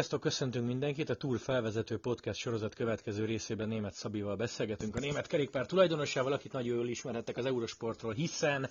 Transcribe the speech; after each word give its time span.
Sziasztok, 0.00 0.20
köszöntünk 0.20 0.66
mindenkit! 0.66 1.10
A 1.10 1.14
Tour 1.14 1.38
felvezető 1.38 1.98
podcast 1.98 2.40
sorozat 2.40 2.74
következő 2.74 3.24
részében 3.24 3.68
német 3.68 3.94
Szabival 3.94 4.36
beszélgetünk. 4.36 4.96
A 4.96 4.98
német 4.98 5.26
kerékpár 5.26 5.66
tulajdonosával, 5.66 6.32
akit 6.32 6.52
nagyon 6.52 6.76
jól 6.76 6.88
ismerhettek 6.88 7.36
az 7.36 7.44
Eurosportról, 7.44 8.12
hiszen 8.12 8.68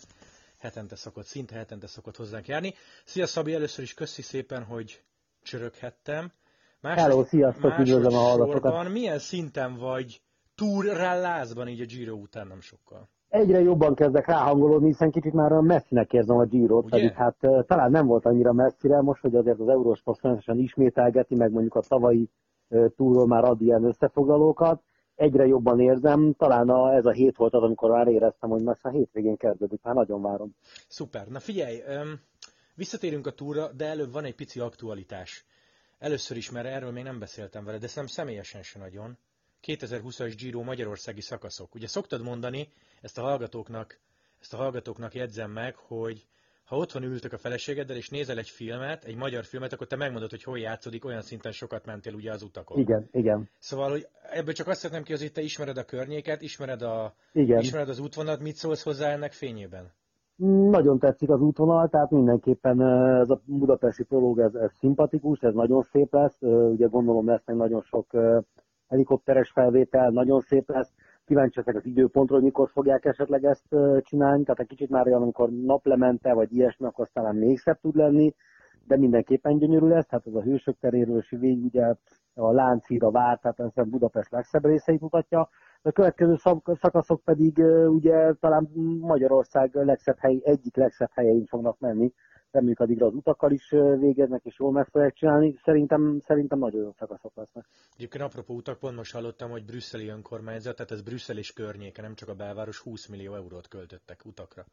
hetente 0.60 0.96
szokott, 0.96 1.26
szinte 1.26 1.56
hetente 1.56 1.88
szokott 1.88 2.16
hozzánk 2.16 2.48
járni. 2.48 2.74
Szia 3.06 3.28
Szabi, 3.28 3.54
először 3.54 3.84
is 3.84 3.94
köszi 3.94 4.22
szépen, 4.22 4.64
hogy 4.64 5.04
csöröghettem. 5.44 6.32
Másod, 6.80 7.00
Hello, 7.00 7.26
sziasztok, 7.26 7.80
üdvözlöm 7.80 8.14
a 8.14 8.22
hallgatókat. 8.22 8.90
Milyen 8.90 9.20
szinten 9.20 9.76
vagy 9.76 10.22
túrrallázban 10.56 11.68
így 11.68 11.82
a 11.82 11.86
Giro 11.86 12.14
után 12.14 12.48
nem 12.48 12.62
sokkal? 12.62 13.10
Egyre 13.30 13.60
jobban 13.60 13.96
kezdek 13.96 14.28
ráhangolódni, 14.28 14.88
hiszen 14.88 15.12
kicsit 15.12 15.34
már 15.34 15.52
a 15.52 15.62
messzinek 15.62 16.14
érzem 16.14 16.38
a 16.38 16.46
Giro-t, 16.46 16.90
pedig 16.90 17.12
hát 17.12 17.36
talán 17.68 17.92
nem 17.92 18.06
volt 18.06 18.26
annyira 18.26 18.54
messzire, 18.54 19.02
most, 19.02 19.22
hogy 19.22 19.36
azért 19.36 19.60
az 19.60 19.68
Eurosport 19.68 20.20
folyamatosan 20.20 20.60
ismételgeti, 20.60 21.36
meg 21.36 21.52
mondjuk 21.52 21.76
a 21.76 21.82
tavalyi 21.82 22.30
túról 22.96 23.28
már 23.28 23.44
ad 23.44 23.62
ilyen 23.62 23.84
összefoglalókat, 23.84 24.82
egyre 25.16 25.46
jobban 25.46 25.80
érzem, 25.80 26.34
talán 26.34 26.70
a, 26.70 26.94
ez 26.94 27.06
a 27.06 27.12
hét 27.12 27.38
volt 27.38 27.54
az, 27.54 27.64
amikor 27.64 27.90
már 27.90 28.08
éreztem, 28.08 28.50
hogy 28.50 28.64
most 28.64 28.86
a 28.86 28.90
hétvégén 28.90 29.38
kezdődik, 29.38 29.82
már 29.82 29.96
nagyon 29.96 30.22
várom. 30.22 30.56
Szuper. 30.88 31.28
Na 31.28 31.40
figyelj, 31.40 31.82
visszatérünk 32.76 33.28
a 33.28 33.32
túra, 33.32 33.72
de 33.74 33.86
előbb 33.86 34.12
van 34.12 34.24
egy 34.24 34.36
pici 34.36 34.60
aktualitás. 34.60 35.46
Először 35.98 36.38
is, 36.38 36.52
mert 36.52 36.68
erről 36.68 36.92
még 36.92 37.04
nem 37.04 37.20
beszéltem 37.20 37.66
vele, 37.66 37.78
de 37.78 37.88
szem 37.88 38.08
személyesen 38.08 38.64
se 38.64 38.80
nagyon. 38.80 39.18
2020-as 39.68 40.34
Giro 40.38 40.64
magyarországi 40.64 41.22
szakaszok. 41.22 41.76
Ugye 41.76 41.88
szoktad 41.88 42.24
mondani, 42.24 42.68
ezt 43.02 43.18
a 43.18 43.22
hallgatóknak, 43.22 44.00
ezt 44.42 44.54
a 44.54 44.58
hallgatóknak 44.58 45.14
jegyzem 45.14 45.52
meg, 45.52 45.76
hogy 45.76 46.28
ha 46.70 46.76
otthon 46.76 47.04
ültök 47.04 47.34
a 47.34 47.38
feleségeddel, 47.38 47.96
és 47.96 48.10
nézel 48.10 48.38
egy 48.38 48.50
filmet, 48.50 49.04
egy 49.04 49.16
magyar 49.16 49.44
filmet, 49.44 49.74
akkor 49.74 49.88
te 49.88 49.96
megmondod, 49.96 50.30
hogy 50.30 50.44
hol 50.44 50.60
játszódik, 50.60 51.06
olyan 51.06 51.22
szinten 51.22 51.52
sokat 51.52 51.86
mentél 51.86 52.14
ugye 52.14 52.32
az 52.32 52.44
utakon. 52.44 52.80
Igen, 52.80 53.08
igen. 53.12 53.50
Szóval, 53.60 53.90
hogy 53.90 54.08
ebből 54.32 54.54
csak 54.54 54.68
azt 54.68 54.80
szeretném 54.80 55.04
ki, 55.04 55.24
hogy 55.24 55.32
te 55.32 55.42
ismered 55.42 55.78
a 55.78 55.84
környéket, 55.84 56.42
ismered, 56.42 56.82
a, 56.82 57.14
igen. 57.32 57.60
ismered 57.60 57.90
az 57.90 58.00
útvonalat, 58.00 58.40
mit 58.40 58.56
szólsz 58.56 58.84
hozzá 58.84 59.12
ennek 59.12 59.32
fényében? 59.32 59.92
Nagyon 60.70 61.00
tetszik 61.00 61.30
az 61.30 61.42
útvonal, 61.42 61.90
tehát 61.90 62.10
mindenképpen 62.10 62.82
ez 63.20 63.30
a 63.30 63.42
budapesti 63.46 64.04
prológ, 64.04 64.40
ez, 64.40 64.54
ez 64.54 64.72
szimpatikus, 64.78 65.40
ez 65.40 65.54
nagyon 65.54 65.82
szép 65.82 66.14
lesz, 66.14 66.42
ugye 66.72 66.88
gondolom 66.88 67.28
lesz 67.28 67.46
meg 67.46 67.56
nagyon 67.56 67.82
sok 67.82 68.08
helikopteres 68.90 69.52
felvétel, 69.52 70.10
nagyon 70.10 70.42
szép 70.42 70.70
lesz, 70.70 70.94
kíváncsi 71.26 71.58
leszek 71.58 71.76
az 71.76 71.86
időpontról, 71.86 72.38
hogy 72.38 72.48
mikor 72.48 72.70
fogják 72.70 73.06
esetleg 73.06 73.44
ezt 73.44 73.76
csinálni, 74.02 74.44
tehát 74.44 74.60
egy 74.60 74.68
kicsit 74.68 74.90
már 74.90 75.08
olyan, 75.08 75.22
amikor 75.22 75.50
naplemente, 75.50 76.34
vagy 76.34 76.54
ilyesmi, 76.54 76.86
akkor 76.86 77.10
talán 77.14 77.36
még 77.36 77.58
szebb 77.58 77.80
tud 77.80 77.96
lenni, 77.96 78.36
de 78.88 78.98
mindenképpen 78.98 79.58
gyönyörű 79.58 79.88
lesz, 79.88 80.10
hát 80.10 80.28
ez 80.28 80.34
a 80.34 80.42
hősök 80.42 80.78
teréről 80.80 81.24
végig 81.30 81.64
ugye 81.64 81.94
a 82.34 82.52
Lánchíd, 82.52 83.04
a 83.04 83.12
Vár, 83.12 83.40
tehát 83.40 83.60
ez 83.60 83.90
Budapest 83.90 84.32
legszebb 84.32 84.66
részeit 84.66 85.02
mutatja. 85.02 85.50
A 85.82 85.92
következő 85.92 86.36
szakaszok 86.66 87.22
pedig 87.24 87.58
ugye 87.88 88.34
talán 88.34 88.70
Magyarország 89.02 89.76
legszebb 89.76 90.18
hely, 90.18 90.40
egyik 90.44 90.76
legszebb 90.76 91.10
helyein 91.14 91.46
fognak 91.46 91.80
menni, 91.80 92.14
reméljük 92.52 92.80
addigra 92.80 93.06
az 93.06 93.14
utakkal 93.14 93.52
is 93.52 93.70
végeznek, 94.00 94.42
és 94.44 94.60
jól 94.60 94.72
meg 94.72 94.88
fogják 94.88 95.14
csinálni. 95.14 95.56
Szerintem, 95.64 96.20
szerintem 96.20 96.60
nagyon 96.60 96.82
jó 96.82 96.92
szakaszok 96.92 97.36
lesznek. 97.36 97.66
Egyébként 97.96 98.24
apropó 98.24 98.56
utak, 98.56 98.80
pont 98.80 98.96
most 98.96 99.14
hallottam, 99.14 99.50
hogy 99.50 99.66
brüsszeli 99.66 100.08
önkormányzat, 100.08 100.76
tehát 100.76 100.92
ez 100.92 101.02
Brüsszel 101.02 101.38
és 101.38 101.54
környéke, 101.54 102.02
nem 102.02 102.16
csak 102.16 102.30
a 102.30 102.34
belváros, 102.34 102.80
20 102.80 103.08
millió 103.08 103.34
eurót 103.34 103.68
költöttek 103.68 104.26
utakra. 104.26 104.66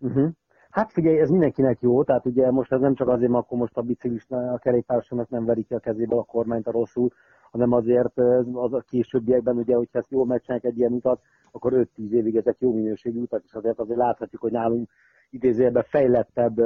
Uh-huh. 0.00 0.30
Hát 0.70 0.92
figyelj, 0.92 1.20
ez 1.20 1.28
mindenkinek 1.28 1.80
jó, 1.80 2.04
tehát 2.04 2.26
ugye 2.26 2.50
most 2.50 2.72
ez 2.72 2.80
nem 2.80 2.94
csak 2.94 3.08
azért, 3.08 3.30
mert 3.30 3.44
akkor 3.44 3.58
most 3.58 3.76
a 3.76 3.82
biciklista, 3.82 4.36
a 4.36 4.58
kerékpárosnak 4.58 5.28
nem 5.28 5.44
verik 5.44 5.66
ki 5.66 5.74
a 5.74 5.78
kezébe 5.78 6.16
a 6.16 6.22
kormányt 6.22 6.66
a 6.66 6.70
rosszul, 6.70 7.10
hanem 7.50 7.72
azért 7.72 8.18
az 8.52 8.72
a 8.72 8.84
későbbiekben, 8.88 9.56
ugye, 9.56 9.74
hogyha 9.74 9.98
ezt 9.98 10.10
jól 10.10 10.26
megcsinálják 10.26 10.72
egy 10.72 10.78
ilyen 10.78 10.92
utat, 10.92 11.20
akkor 11.52 11.72
5-10 11.96 12.10
évig 12.10 12.36
ezek 12.36 12.56
jó 12.58 12.72
minőségű 12.72 13.20
utak, 13.20 13.42
és 13.44 13.52
azért 13.52 13.78
azért 13.78 13.98
láthatjuk, 13.98 14.40
hogy 14.42 14.52
nálunk 14.52 14.90
idézőjelben 15.34 15.86
fejlettebb 15.88 16.58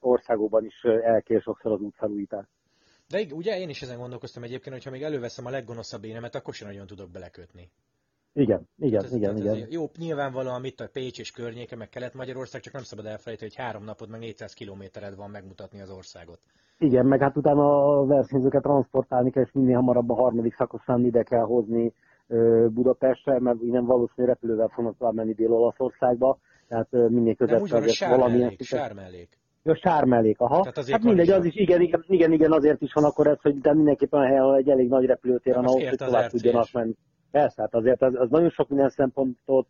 országokban 0.00 0.64
is 0.64 0.82
elkér 1.02 1.40
sokszor 1.40 1.72
az 1.72 1.80
útfelújítás. 1.80 2.46
De 3.08 3.34
ugye 3.34 3.58
én 3.58 3.68
is 3.68 3.82
ezen 3.82 3.98
gondolkoztam 3.98 4.42
egyébként, 4.42 4.74
hogyha 4.74 4.90
még 4.90 5.02
előveszem 5.02 5.46
a 5.46 5.50
leggonoszabb 5.50 6.04
énemet, 6.04 6.34
akkor 6.34 6.54
sem 6.54 6.68
nagyon 6.68 6.86
tudok 6.86 7.10
belekötni. 7.10 7.70
Igen, 8.32 8.68
igen, 8.78 9.04
ez, 9.04 9.14
igen, 9.14 9.36
igen. 9.36 9.66
Jó, 9.70 9.84
nyilvánvalóan 9.98 10.64
itt 10.64 10.80
a 10.80 10.88
Pécs 10.92 11.18
és 11.18 11.30
környéke, 11.30 11.76
meg 11.76 11.88
Kelet-Magyarország, 11.88 12.60
csak 12.60 12.72
nem 12.72 12.82
szabad 12.82 13.06
elfelejteni, 13.06 13.50
hogy 13.50 13.64
három 13.64 13.84
napod, 13.84 14.08
meg 14.08 14.20
400 14.20 14.52
kilométered 14.52 15.16
van 15.16 15.30
megmutatni 15.30 15.80
az 15.80 15.90
országot. 15.90 16.38
Igen, 16.78 17.06
meg 17.06 17.20
hát 17.20 17.36
utána 17.36 17.98
a 17.98 18.06
versenyzőket 18.06 18.62
transportálni 18.62 19.30
kell, 19.30 19.42
és 19.42 19.52
minél 19.52 19.74
hamarabb 19.74 20.10
a 20.10 20.14
harmadik 20.14 20.54
szakaszán 20.54 21.04
ide 21.04 21.22
kell 21.22 21.44
hozni 21.44 21.92
Budapestre, 22.68 23.40
mert 23.40 23.62
innen 23.62 23.84
valószínűleg 23.84 24.34
repülővel 24.34 24.68
fognak 24.68 24.96
tovább 24.96 25.14
menni 25.14 25.32
Dél-Olaszországba, 25.32 26.38
tehát 26.70 27.10
minél 27.10 27.34
azért 27.38 27.98
valamilyen... 27.98 28.56
Sármellék. 28.58 29.38
Ja, 29.62 29.74
sármellék, 29.74 30.40
aha. 30.40 30.72
hát 30.90 31.02
mindegy, 31.02 31.30
az 31.30 31.44
is, 31.44 31.54
igen, 31.54 31.80
igen, 31.80 32.04
igen, 32.06 32.32
igen, 32.32 32.52
azért 32.52 32.82
is 32.82 32.92
van 32.92 33.04
akkor 33.04 33.26
ez, 33.26 33.40
hogy 33.40 33.58
de 33.60 33.74
mindenképpen 33.74 34.20
a 34.20 34.56
egy 34.56 34.68
elég 34.68 34.88
nagy 34.88 35.04
repülőtér 35.04 35.54
van 35.54 35.64
ahhoz, 35.64 35.88
hogy 35.88 35.98
tovább 35.98 36.30
tudjanak 36.30 36.72
menni. 36.72 36.94
Persze, 37.30 37.62
hát 37.62 37.74
azért 37.74 38.02
az, 38.02 38.14
az 38.14 38.30
nagyon 38.30 38.50
sok 38.50 38.68
minden 38.68 38.88
szempontot 38.88 39.68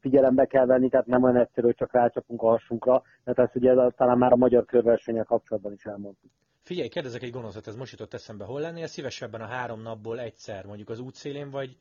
figyelembe 0.00 0.44
kell 0.44 0.66
venni, 0.66 0.88
tehát 0.88 1.06
nem 1.06 1.22
olyan 1.22 1.36
egyszerű, 1.36 1.66
hogy 1.66 1.76
csak 1.76 1.92
rácsapunk 1.92 2.42
a 2.42 2.48
hasunkra, 2.48 3.02
mert 3.24 3.38
ezt 3.38 3.56
ugye 3.56 3.74
talán 3.96 4.18
már 4.18 4.32
a 4.32 4.36
magyar 4.36 4.64
körversenyel 4.64 5.24
kapcsolatban 5.24 5.72
is 5.72 5.84
elmondtuk. 5.84 6.30
Figyelj, 6.62 6.88
kérdezek 6.88 7.22
egy 7.22 7.30
gonoszat, 7.30 7.66
ez 7.66 7.76
most 7.76 7.92
jutott 7.92 8.14
eszembe. 8.14 8.44
Hol 8.44 8.60
lennél 8.60 8.86
szívesebben 8.86 9.40
a 9.40 9.46
három 9.46 9.82
napból 9.82 10.20
egyszer, 10.20 10.66
mondjuk 10.66 10.88
az 10.88 11.00
útszélén, 11.00 11.50
vagy, 11.50 11.76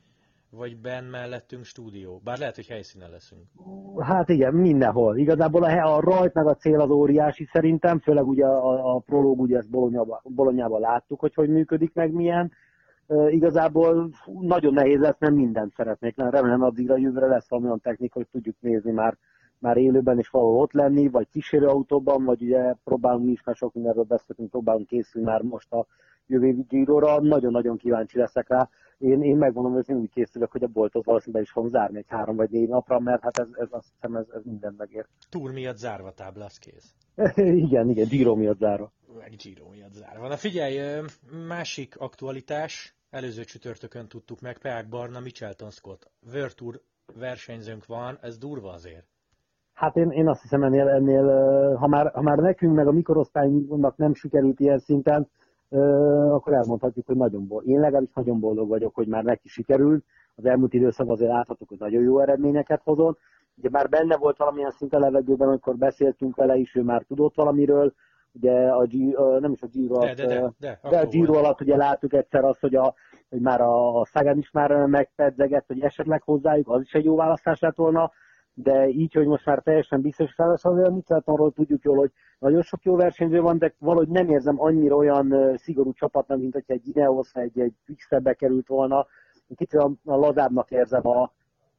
vagy 0.52 0.78
benn 0.78 1.06
mellettünk 1.10 1.64
stúdió? 1.64 2.22
Bár 2.24 2.38
lehet, 2.38 2.56
hogy 2.56 2.68
helyszínen 2.68 3.10
leszünk. 3.10 3.42
Hát 4.00 4.30
igen, 4.30 4.54
mindenhol. 4.54 5.18
Igazából 5.18 5.64
a, 5.64 5.96
a 5.96 6.00
rajt 6.00 6.34
meg 6.34 6.48
a 6.48 6.56
cél 6.56 6.80
az 6.80 6.90
óriási 6.90 7.46
szerintem, 7.52 8.00
főleg 8.00 8.28
ugye 8.28 8.46
a, 8.46 8.96
a 8.96 9.00
prológ, 9.00 9.40
ugye 9.40 9.58
ezt 9.58 9.70
Bolonyában, 9.70 10.20
Bolonyában 10.24 10.80
láttuk, 10.80 11.20
hogy 11.20 11.34
hogy 11.34 11.50
működik 11.50 11.94
meg 11.94 12.12
milyen. 12.12 12.52
E, 13.08 13.30
igazából 13.30 14.10
nagyon 14.42 14.74
nehéz 14.74 15.00
lesz, 15.00 15.18
nem 15.18 15.34
mindent 15.34 15.74
szeretnék. 15.74 16.16
Nem, 16.16 16.30
remélem 16.30 16.62
addigra 16.62 16.98
jövőre 16.98 17.28
lesz 17.28 17.52
olyan 17.52 17.80
technika, 17.80 18.20
hogy 18.20 18.28
tudjuk 18.32 18.56
nézni 18.60 18.92
már 18.92 19.18
már 19.60 19.78
élőben 19.78 20.20
is 20.20 20.30
valahol 20.30 20.60
ott 20.60 20.72
lenni, 20.72 21.08
vagy 21.08 21.28
kísérőautóban, 21.30 22.24
vagy 22.24 22.42
ugye 22.42 22.74
próbálunk 22.84 23.26
mi 23.26 23.32
is, 23.32 23.44
mert 23.44 23.58
sok 23.58 23.74
mindenről 23.74 24.04
beszéltünk, 24.04 24.50
próbálunk 24.50 24.88
készülni 24.88 25.28
már 25.28 25.42
most 25.42 25.74
a 25.74 25.86
jövő 26.28 26.66
Giro-ra. 26.68 27.22
Nagyon-nagyon 27.22 27.78
kíváncsi 27.78 28.18
leszek 28.18 28.48
rá. 28.48 28.70
Én, 28.98 29.22
én 29.24 29.38
megmondom, 29.38 29.74
hogy 29.74 29.90
én 29.90 29.96
úgy 29.96 30.10
készülök, 30.10 30.52
hogy 30.52 30.64
a 30.64 30.68
boltot 30.68 31.06
valószínűleg 31.06 31.44
is 31.44 31.52
fogom 31.52 31.70
zárni 31.70 31.98
egy 31.98 32.06
három 32.08 32.36
vagy 32.36 32.50
négy 32.50 32.68
napra, 32.68 33.00
mert 33.00 33.22
hát 33.22 33.40
ez, 33.40 33.48
ez 33.54 33.68
azt 33.72 33.88
hiszem, 33.94 34.16
ez, 34.16 34.26
ez 34.34 34.42
minden 34.44 34.74
megér. 34.78 35.06
Túr 35.30 35.52
miatt 35.52 35.78
zárva 35.78 36.12
táblász 36.12 36.58
kész. 36.58 36.94
igen, 37.66 37.90
igen, 37.90 38.08
Giro 38.08 38.36
miatt 38.36 38.58
zárva. 38.58 38.92
Meg 39.18 39.36
Giro 39.44 39.70
miatt 39.70 39.94
zárva. 39.94 40.28
Na 40.28 40.38
figyelj, 40.38 41.02
másik 41.48 41.98
aktualitás, 41.98 42.96
előző 43.10 43.44
csütörtökön 43.44 44.08
tudtuk 44.08 44.42
meg, 44.42 44.58
Peák 44.58 44.90
Barna, 44.90 45.20
Michelton 45.20 45.72
Scott. 45.72 46.12
Tour 46.56 46.82
versenyzőnk 47.14 47.86
van, 47.86 48.18
ez 48.22 48.38
durva 48.38 48.72
azért. 48.72 49.06
Hát 49.78 49.96
én, 49.96 50.10
én 50.10 50.28
azt 50.28 50.42
hiszem 50.42 50.64
ennél, 50.64 50.88
ennél 50.88 51.26
ha, 51.76 51.88
már, 51.88 52.12
ha 52.14 52.22
már 52.22 52.38
nekünk 52.38 52.76
meg 52.76 52.88
a 52.88 52.92
mikorosztályunknak 52.92 53.98
nem 53.98 54.14
sikerült 54.14 54.60
ilyen 54.60 54.78
szinten, 54.78 55.28
akkor 56.30 56.54
elmondhatjuk, 56.54 57.06
hogy 57.06 57.16
nagyon 57.16 57.48
boldog. 57.48 57.70
Én 57.70 57.80
legalábbis 57.80 58.14
nagyon 58.14 58.40
boldog 58.40 58.68
vagyok, 58.68 58.96
hogy 58.96 59.08
már 59.08 59.24
neki 59.24 59.48
sikerült. 59.48 60.04
Az 60.36 60.46
elmúlt 60.46 60.74
időszakban 60.74 61.16
azért 61.16 61.32
láthatok, 61.32 61.68
hogy 61.68 61.80
nagyon 61.80 62.02
jó 62.02 62.20
eredményeket 62.20 62.82
hozott. 62.84 63.20
Ugye 63.58 63.70
már 63.72 63.90
benne 63.90 64.18
volt 64.18 64.38
valamilyen 64.38 64.72
szint 64.72 64.94
a 64.94 65.00
levegőben, 65.00 65.48
amikor 65.48 65.76
beszéltünk 65.76 66.36
vele 66.36 66.56
is, 66.56 66.76
ő 66.76 66.82
már 66.82 67.02
tudott 67.02 67.36
valamiről. 67.36 67.94
Ugye 68.34 68.70
a 68.70 68.86
G, 68.86 68.94
nem 69.40 69.52
is 69.52 69.62
a 69.62 69.68
Giro 69.68 69.96
alatt, 69.96 70.16
de, 70.16 70.28
de, 70.28 70.36
de, 70.36 70.52
de, 70.60 70.90
de 70.90 71.00
a 71.00 71.06
Giro 71.06 71.34
alatt 71.34 71.62
ugye 71.62 71.76
láttuk 71.76 72.14
egyszer 72.14 72.44
azt, 72.44 72.60
hogy, 72.60 72.76
a, 72.76 72.94
hogy 73.30 73.42
már 73.42 73.62
a, 73.62 74.00
a 74.00 74.06
Sagan 74.06 74.38
is 74.38 74.52
már 74.52 74.86
megpedzegett, 74.86 75.66
hogy 75.68 75.82
esetleg 75.82 76.22
hozzájuk, 76.24 76.70
az 76.70 76.82
is 76.82 76.94
egy 76.94 77.06
jó 77.06 77.16
választás 77.16 77.60
lett 77.60 77.76
volna 77.76 78.12
de 78.64 78.88
így, 78.88 79.14
hogy 79.14 79.28
most 79.28 79.46
már 79.46 79.62
teljesen 79.62 80.02
biztos 80.02 80.34
szállás, 80.34 80.64
azért 80.64 80.92
mit 80.92 81.10
arról 81.10 81.52
tudjuk 81.52 81.84
jól, 81.84 81.98
hogy 81.98 82.12
nagyon 82.40 82.62
sok 82.62 82.84
jó 82.84 82.96
versenyző 82.96 83.42
van, 83.42 83.58
de 83.58 83.74
valahogy 83.80 84.08
nem 84.08 84.30
érzem 84.30 84.62
annyira 84.62 84.96
olyan 84.96 85.58
szigorú 85.58 85.94
csapatnak, 85.94 86.40
mint 86.40 86.54
hogyha 86.54 86.74
egy 86.74 86.88
Ineos, 86.88 87.34
egy, 87.34 87.60
egy 87.60 87.74
Quickstep 87.86 88.36
került 88.36 88.68
volna. 88.68 89.06
Kicsit 89.48 89.74
a, 89.74 89.92
a 90.06 90.16
lazábbnak 90.16 90.72
érzem 90.72 91.08
a, 91.08 91.32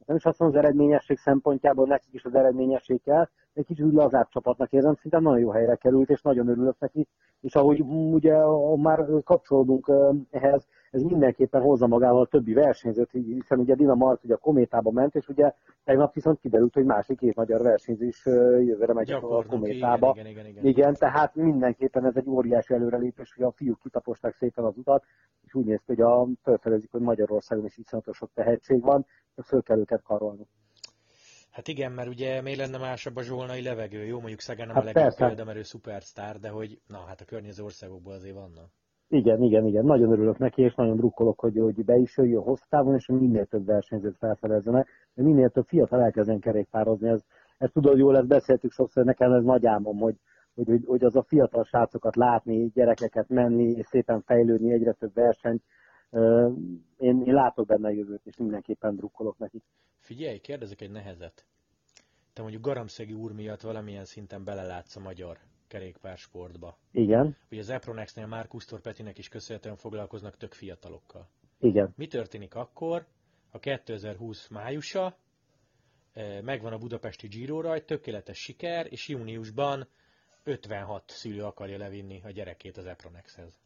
Nem 0.05 0.15
is 0.15 0.25
azt 0.25 0.39
mondom, 0.39 0.57
az 0.57 0.65
eredményesség 0.65 1.17
szempontjából 1.17 1.87
nekik 1.87 2.13
is 2.13 2.23
az 2.23 2.35
eredményesség 2.35 3.01
kell, 3.01 3.29
egy 3.53 3.65
kicsit 3.65 3.85
úgy 3.85 3.93
lazább 3.93 4.27
csapatnak 4.29 4.71
érzem, 4.71 4.95
szinte 4.95 5.19
nagyon 5.19 5.39
jó 5.39 5.49
helyre 5.49 5.75
került, 5.75 6.09
és 6.09 6.21
nagyon 6.21 6.47
örülök 6.47 6.79
neki. 6.79 7.07
És 7.41 7.55
ahogy 7.55 7.81
ugye 7.81 8.35
már 8.75 9.05
kapcsolódunk 9.23 9.91
ehhez, 10.31 10.67
ez 10.91 11.01
mindenképpen 11.01 11.61
hozza 11.61 11.87
magával 11.87 12.21
a 12.21 12.27
többi 12.27 12.53
versenyzőt, 12.53 13.11
hiszen 13.11 13.59
ugye 13.59 13.75
Dina 13.75 13.95
Mart 13.95 14.23
ugye 14.23 14.33
a 14.33 14.37
Kométába 14.37 14.91
ment, 14.91 15.15
és 15.15 15.27
ugye 15.27 15.53
tegnap 15.83 16.13
viszont 16.13 16.39
kiderült, 16.39 16.73
hogy 16.73 16.85
másik 16.85 17.17
két 17.17 17.35
magyar 17.35 17.61
versenyző 17.61 18.05
is 18.05 18.25
jövőre 18.25 18.93
megy 18.93 19.11
a 19.11 19.45
Kométába. 19.45 20.11
Igen, 20.15 20.25
igen, 20.25 20.45
igen, 20.45 20.61
igen. 20.61 20.65
igen, 20.65 20.93
tehát 20.93 21.35
mindenképpen 21.35 22.05
ez 22.05 22.15
egy 22.15 22.27
óriási 22.27 22.73
előrelépés, 22.73 23.33
hogy 23.33 23.45
a 23.45 23.51
fiúk 23.51 23.79
kitaposták 23.81 24.35
szépen 24.35 24.63
az 24.63 24.77
utat, 24.77 25.03
és 25.45 25.53
úgy 25.53 25.65
néz 25.65 25.79
ki, 25.85 25.93
hogy 25.95 26.01
a, 26.01 26.27
felfedezik, 26.43 26.91
hogy 26.91 27.01
Magyarországon 27.01 27.65
is 27.65 27.77
iszonyatos 27.77 28.17
sok 28.17 28.29
tehetség 28.33 28.81
van, 28.81 29.05
föl 29.43 29.61
kell 29.61 29.77
őket 29.77 30.01
karolni. 30.01 30.47
Hát 31.49 31.67
igen, 31.67 31.91
mert 31.91 32.09
ugye 32.09 32.41
miért 32.41 32.59
lenne 32.59 32.77
másabb 32.77 33.15
a 33.15 33.21
zsolnai 33.21 33.61
levegő? 33.61 34.05
Jó, 34.05 34.19
mondjuk 34.19 34.39
Szegán 34.39 34.67
nem 34.67 34.75
hát 34.75 34.83
a 34.83 34.91
legjobb 34.93 35.15
példa, 35.15 35.43
mert 35.43 35.57
ő 35.57 35.63
szupersztár, 35.63 36.39
de 36.39 36.49
hogy 36.49 36.81
na, 36.87 36.97
hát 36.97 37.21
a 37.21 37.25
környező 37.25 37.63
országokból 37.63 38.13
azért 38.13 38.35
vannak. 38.35 38.69
Igen, 39.11 39.41
igen, 39.41 39.65
igen. 39.65 39.85
Nagyon 39.85 40.11
örülök 40.11 40.37
neki, 40.37 40.61
és 40.61 40.75
nagyon 40.75 40.95
drukkolok, 40.95 41.39
hogy, 41.39 41.57
hogy 41.57 41.85
be 41.85 41.95
is 41.95 42.17
jöjjön 42.17 42.41
hosszú 42.41 42.63
távon, 42.69 42.95
és 42.95 43.05
minél 43.07 43.45
több 43.45 43.65
versenyzőt 43.65 44.17
felfedezzenek, 44.17 44.87
de 45.13 45.23
minél 45.23 45.49
több 45.49 45.65
fiatal 45.65 46.01
elkezden 46.01 46.39
kerékpározni. 46.39 47.09
Ez, 47.09 47.23
ez 47.57 47.69
tudod, 47.71 47.97
jól 47.97 48.17
ezt 48.17 48.27
beszéltük 48.27 48.71
sokszor, 48.71 49.05
nekem 49.05 49.31
ez 49.31 49.43
nagy 49.43 49.65
álmom, 49.65 49.97
hogy, 49.97 50.15
hogy, 50.55 50.67
hogy, 50.67 50.83
hogy 50.85 51.03
az 51.03 51.15
a 51.15 51.23
fiatal 51.23 51.63
srácokat 51.63 52.15
látni, 52.15 52.71
gyerekeket 52.73 53.29
menni, 53.29 53.71
és 53.71 53.85
szépen 53.85 54.21
fejlődni, 54.21 54.73
egyre 54.73 54.91
több 54.91 55.13
verseny. 55.13 55.61
Én, 56.97 57.21
én 57.25 57.33
látok 57.33 57.65
benne 57.65 57.87
a 57.87 57.91
jövőt, 57.91 58.25
és 58.25 58.37
mindenképpen 58.37 58.95
drukkolok 58.95 59.37
neki. 59.37 59.61
Figyelj, 59.97 60.37
kérdezek 60.37 60.81
egy 60.81 60.91
nehezet. 60.91 61.45
Te 62.33 62.41
mondjuk 62.41 62.63
Garamszegi 62.63 63.13
úr 63.13 63.31
miatt 63.31 63.61
valamilyen 63.61 64.05
szinten 64.05 64.43
belelátsz 64.43 64.95
a 64.95 64.99
magyar 64.99 65.37
kerékpársportba. 65.69 66.77
Igen. 66.91 67.37
Ugye 67.51 67.61
az 67.61 67.69
Epronexnél 67.69 68.27
már 68.27 68.47
Kusztor 68.47 68.81
Petinek 68.81 69.17
is 69.17 69.29
köszönhetően 69.29 69.75
foglalkoznak 69.75 70.37
tök 70.37 70.53
fiatalokkal. 70.53 71.29
Igen. 71.59 71.93
Mi 71.95 72.07
történik 72.07 72.55
akkor? 72.55 73.05
A 73.51 73.59
2020 73.59 74.47
májusa, 74.47 75.17
eh, 76.13 76.41
megvan 76.41 76.73
a 76.73 76.77
budapesti 76.77 77.27
Giro 77.27 77.61
rajt, 77.61 77.85
tökéletes 77.85 78.37
siker, 78.37 78.87
és 78.89 79.07
júniusban 79.07 79.87
56 80.43 81.03
szülő 81.09 81.43
akarja 81.43 81.77
levinni 81.77 82.21
a 82.23 82.31
gyerekét 82.31 82.77
az 82.77 82.85
Epronexhez. 82.85 83.59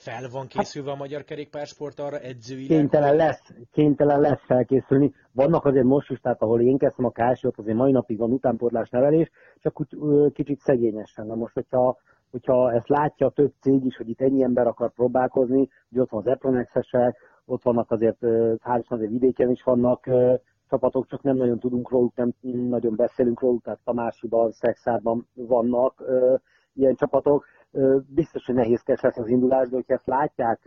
Fel 0.00 0.28
van 0.32 0.46
készülve 0.46 0.90
a 0.90 0.96
magyar 0.96 1.24
kerékpársport 1.24 1.98
arra 1.98 2.18
edzőileg? 2.18 2.68
Kénytelen 2.68 3.16
lesz, 3.16 3.42
kénytelen 3.72 4.20
lesz 4.20 4.44
felkészülni. 4.44 5.12
Vannak 5.32 5.64
azért 5.64 5.84
most 5.84 6.10
is, 6.10 6.20
tehát 6.20 6.42
ahol 6.42 6.60
én 6.60 6.78
kezdtem 6.78 7.04
a 7.04 7.10
kásiót, 7.10 7.58
azért 7.58 7.76
mai 7.76 7.92
napig 7.92 8.18
van 8.18 8.30
utánpótlás 8.32 8.88
nevelés, 8.88 9.30
csak 9.58 9.80
úgy 9.80 10.32
kicsit 10.32 10.58
szegényesen. 10.60 11.26
Na 11.26 11.34
most, 11.34 11.54
hogyha, 11.54 11.96
hogyha 12.30 12.72
ezt 12.72 12.88
látja 12.88 13.26
a 13.26 13.30
több 13.30 13.52
cég 13.60 13.84
is, 13.84 13.96
hogy 13.96 14.08
itt 14.08 14.20
ennyi 14.20 14.42
ember 14.42 14.66
akar 14.66 14.92
próbálkozni, 14.92 15.68
hogy 15.90 16.00
ott 16.00 16.10
van 16.10 16.20
az 16.20 16.32
Epronexesek, 16.32 17.16
ott 17.44 17.62
vannak 17.62 17.90
azért, 17.90 18.18
hál' 18.64 18.84
azért 18.88 19.10
vidéken 19.10 19.50
is 19.50 19.62
vannak 19.62 20.08
csapatok, 20.68 21.06
csak 21.06 21.22
nem 21.22 21.36
nagyon 21.36 21.58
tudunk 21.58 21.90
róluk, 21.90 22.16
nem 22.16 22.32
nagyon 22.68 22.96
beszélünk 22.96 23.40
róluk, 23.40 23.62
tehát 23.62 23.80
Tamásiban, 23.84 24.50
Szexárban 24.50 25.26
vannak 25.34 26.02
ilyen 26.74 26.94
csapatok 26.94 27.44
biztos, 28.06 28.44
hogy 28.44 28.54
nehézkes 28.54 29.00
lesz 29.00 29.16
az 29.16 29.28
indulás, 29.28 29.68
de 29.68 29.74
hogyha 29.74 29.94
ezt 29.94 30.06
látják, 30.06 30.60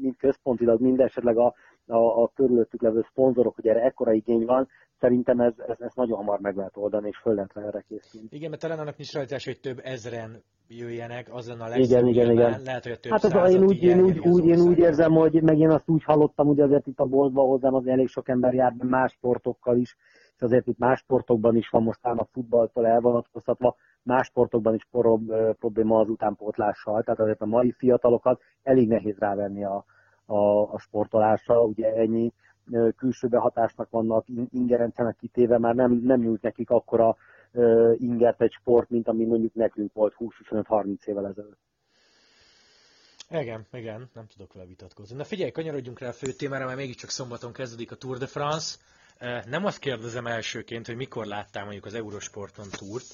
mint 0.00 0.16
központilag, 0.18 0.80
mind 0.80 1.00
esetleg 1.00 1.38
a, 1.38 1.54
a, 1.86 2.22
a 2.22 2.30
körülöttük 2.34 2.82
levő 2.82 3.06
szponzorok, 3.10 3.54
hogy 3.54 3.66
erre 3.66 3.82
ekkora 3.82 4.12
igény 4.12 4.44
van, 4.44 4.68
szerintem 5.00 5.40
ez, 5.40 5.52
ez, 5.68 5.80
ez 5.80 5.92
nagyon 5.94 6.16
hamar 6.16 6.40
meg 6.40 6.56
lehet 6.56 6.76
oldani, 6.76 7.08
és 7.08 7.16
föl 7.16 7.34
lehet 7.34 7.56
erre 7.56 7.84
készülni. 7.88 8.26
Igen, 8.30 8.50
mert 8.50 8.62
talán 8.62 8.78
annak 8.78 8.96
nincs 8.96 9.12
rajtás, 9.12 9.44
hogy 9.44 9.60
több 9.60 9.80
ezren 9.82 10.42
jöjjenek, 10.68 11.26
az 11.30 11.48
lenne 11.48 11.64
a 11.64 11.68
legszebb. 11.68 11.90
Igen, 11.90 12.06
igen, 12.06 12.30
igen. 12.30 12.60
Lehet, 12.64 12.82
hogy 12.82 12.92
a 12.92 12.96
több 12.96 13.12
hát 13.12 13.24
az, 13.24 13.54
én, 13.54 13.64
úgy, 13.64 13.82
én, 13.82 14.00
úgy, 14.00 14.18
úgy, 14.18 14.44
én 14.44 14.60
úgy 14.60 14.78
érzem, 14.78 15.12
hogy 15.12 15.42
meg 15.42 15.58
én 15.58 15.70
azt 15.70 15.88
úgy 15.88 16.04
hallottam, 16.04 16.46
hogy 16.46 16.60
azért 16.60 16.86
itt 16.86 16.98
a 16.98 17.04
boltba 17.04 17.42
hozzám 17.42 17.74
az 17.74 17.86
elég 17.86 18.08
sok 18.08 18.28
ember 18.28 18.54
jár 18.54 18.72
más 18.78 19.12
sportokkal 19.12 19.76
is, 19.76 19.96
azért 20.42 20.66
itt 20.66 20.78
más 20.78 20.98
sportokban 20.98 21.56
is 21.56 21.68
van 21.68 21.82
most 21.82 22.04
a 22.04 22.28
futballtól 22.32 22.86
elvonatkoztatva, 22.86 23.76
más 24.02 24.26
sportokban 24.26 24.74
is 24.74 24.86
probléma 25.58 26.00
az 26.00 26.08
utánpótlással, 26.08 27.02
tehát 27.02 27.20
azért 27.20 27.40
a 27.40 27.46
mai 27.46 27.72
fiatalokat 27.72 28.40
elég 28.62 28.88
nehéz 28.88 29.18
rávenni 29.18 29.64
a, 29.64 29.84
a, 30.26 30.72
a 30.72 30.78
sportolásra, 30.78 31.62
ugye 31.62 31.94
ennyi 31.94 32.32
külső 32.96 33.28
behatásnak 33.28 33.90
vannak, 33.90 34.24
ingerencenek 34.50 35.16
kitéve, 35.16 35.58
már 35.58 35.74
nem, 35.74 35.92
nem 35.92 36.20
nyújt 36.20 36.42
nekik 36.42 36.70
akkora 36.70 37.16
ingert 37.94 38.40
egy 38.42 38.52
sport, 38.52 38.90
mint 38.90 39.08
ami 39.08 39.24
mondjuk 39.24 39.54
nekünk 39.54 39.92
volt 39.92 40.14
20-25-30 40.18 41.04
évvel 41.04 41.26
ezelőtt. 41.26 41.58
Igen, 43.30 43.66
igen, 43.72 44.10
nem 44.14 44.26
tudok 44.26 44.52
vele 44.52 44.66
vitatkozni. 44.66 45.16
Na 45.16 45.24
figyelj, 45.24 45.50
kanyarodjunk 45.50 45.98
rá 45.98 46.08
a 46.08 46.12
fő 46.12 46.32
témára, 46.32 46.64
mert 46.64 46.76
mégiscsak 46.76 47.10
szombaton 47.10 47.52
kezdődik 47.52 47.90
a 47.90 47.96
Tour 47.96 48.18
de 48.18 48.26
France. 48.26 48.78
Nem 49.44 49.64
azt 49.64 49.78
kérdezem 49.78 50.26
elsőként, 50.26 50.86
hogy 50.86 50.96
mikor 50.96 51.26
láttál 51.26 51.62
mondjuk 51.62 51.84
az 51.84 51.94
Eurosporton 51.94 52.66
túrt, 52.70 53.04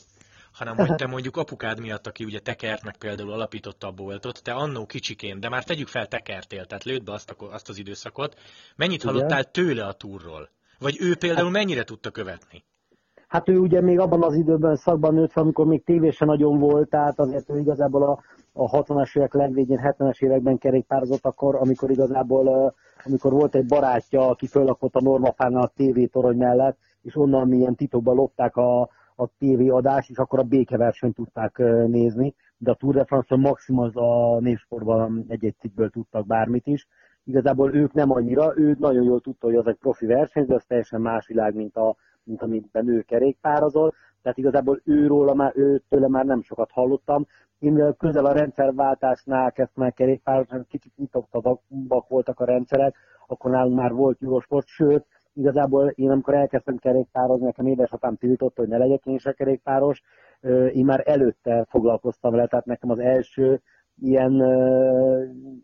hanem 0.53 0.77
hogy 0.77 0.95
te 0.95 1.07
mondjuk 1.07 1.37
apukád 1.37 1.81
miatt, 1.81 2.07
aki 2.07 2.25
ugye 2.25 2.41
tekertnek 2.41 2.97
például 2.97 3.33
alapította 3.33 3.87
a 3.87 3.93
boltot, 3.93 4.43
te 4.43 4.53
annó 4.53 4.87
kicsiként, 4.87 5.41
de 5.41 5.49
már 5.49 5.65
tegyük 5.65 5.89
fel 5.89 6.07
tekertél, 6.07 6.65
tehát 6.67 6.85
lőd 6.85 7.05
be 7.05 7.13
azt, 7.13 7.31
a, 7.31 7.53
azt 7.53 7.69
az 7.69 7.79
időszakot, 7.79 8.39
mennyit 8.77 9.03
Igen. 9.03 9.15
hallottál 9.15 9.45
tőle 9.45 9.85
a 9.87 9.93
túrról? 9.93 10.49
Vagy 10.79 10.97
ő 11.01 11.17
például 11.17 11.45
hát, 11.45 11.53
mennyire 11.53 11.85
tudta 11.85 12.11
követni? 12.11 12.65
Hát 13.29 13.49
ő 13.49 13.59
ugye 13.59 13.81
még 13.81 13.99
abban 13.99 14.23
az 14.23 14.35
időben 14.35 14.77
szakban 14.77 15.15
nőtt 15.15 15.33
fel, 15.33 15.43
amikor 15.43 15.67
még 15.67 15.85
tévésen 15.85 16.29
nagyon 16.29 16.59
volt, 16.59 16.89
tehát 16.89 17.19
azért 17.19 17.51
ő 17.51 17.59
igazából 17.59 18.03
a, 18.03 18.23
a 18.53 18.83
60-as 18.83 19.17
évek 19.17 19.35
legvégén, 19.35 19.81
70-es 19.83 20.23
években 20.23 20.59
kerékpározott 20.59 21.25
akkor, 21.25 21.55
amikor 21.55 21.91
igazából 21.91 22.75
amikor 23.05 23.33
volt 23.33 23.55
egy 23.55 23.67
barátja, 23.67 24.29
aki 24.29 24.47
föllakott 24.47 24.95
a 24.95 25.01
Normafánál 25.01 25.63
a 25.63 25.73
tévétorony 25.77 26.37
mellett, 26.37 26.79
és 27.03 27.17
onnan 27.17 27.49
milyen 27.49 27.75
titokban 27.75 28.15
lopták 28.15 28.57
a, 28.57 28.81
a 29.17 29.27
tévéadás, 29.39 30.09
és 30.09 30.17
akkor 30.17 30.39
a 30.39 30.43
békeversenyt 30.43 31.15
tudták 31.15 31.59
nézni, 31.87 32.35
de 32.57 32.71
a 32.71 32.75
Tour 32.75 32.95
de 32.95 33.05
France 33.05 33.37
maximum 33.37 33.85
az 33.85 33.97
a 33.97 34.39
névsportban 34.41 35.25
egy-egy 35.29 35.57
cikkből 35.59 35.91
tudtak 35.91 36.27
bármit 36.27 36.67
is. 36.67 36.89
Igazából 37.25 37.75
ők 37.75 37.93
nem 37.93 38.11
annyira, 38.11 38.53
ő 38.57 38.77
nagyon 38.79 39.03
jól 39.03 39.21
tudta, 39.21 39.47
hogy 39.47 39.57
az 39.57 39.67
egy 39.67 39.77
profi 39.77 40.07
verseny, 40.07 40.47
de 40.47 40.55
az 40.55 40.65
teljesen 40.65 41.01
más 41.01 41.27
világ, 41.27 41.55
mint, 41.55 41.77
a, 41.77 41.97
mint 42.25 42.43
amiben 42.43 42.89
ő 42.89 43.01
kerékpározol. 43.01 43.95
Tehát 44.23 44.39
igazából 44.39 44.81
őról, 44.85 45.35
már, 45.35 45.53
őtől 45.57 46.09
már 46.09 46.25
nem 46.25 46.43
sokat 46.43 46.71
hallottam. 46.71 47.27
Én 47.59 47.95
közel 47.99 48.27
a 48.27 48.33
rendszerváltásnál 48.33 49.53
kezdtem 49.53 49.85
el 49.85 49.93
kerékpározni, 49.93 50.65
kicsit 50.69 50.97
nyitottabbak 50.97 52.09
voltak 52.09 52.41
a 52.41 52.45
rendszerek, 52.45 52.97
akkor 53.27 53.51
nálunk 53.51 53.77
már 53.77 53.93
volt 53.93 54.23
Eurosport, 54.23 54.67
sőt, 54.67 55.07
igazából 55.35 55.89
én 55.89 56.11
amikor 56.11 56.35
elkezdtem 56.35 56.77
kerékpározni, 56.77 57.45
nekem 57.45 57.67
édesapám 57.67 58.17
tiltott, 58.17 58.57
hogy 58.57 58.69
ne 58.69 58.77
legyek 58.77 59.07
én 59.07 59.19
se 59.19 59.33
kerékpáros, 59.33 60.03
én 60.73 60.85
már 60.85 61.03
előtte 61.05 61.67
foglalkoztam 61.69 62.31
vele, 62.31 62.47
tehát 62.47 62.65
nekem 62.65 62.91
az 62.91 62.99
első 62.99 63.61
ilyen, 64.01 64.33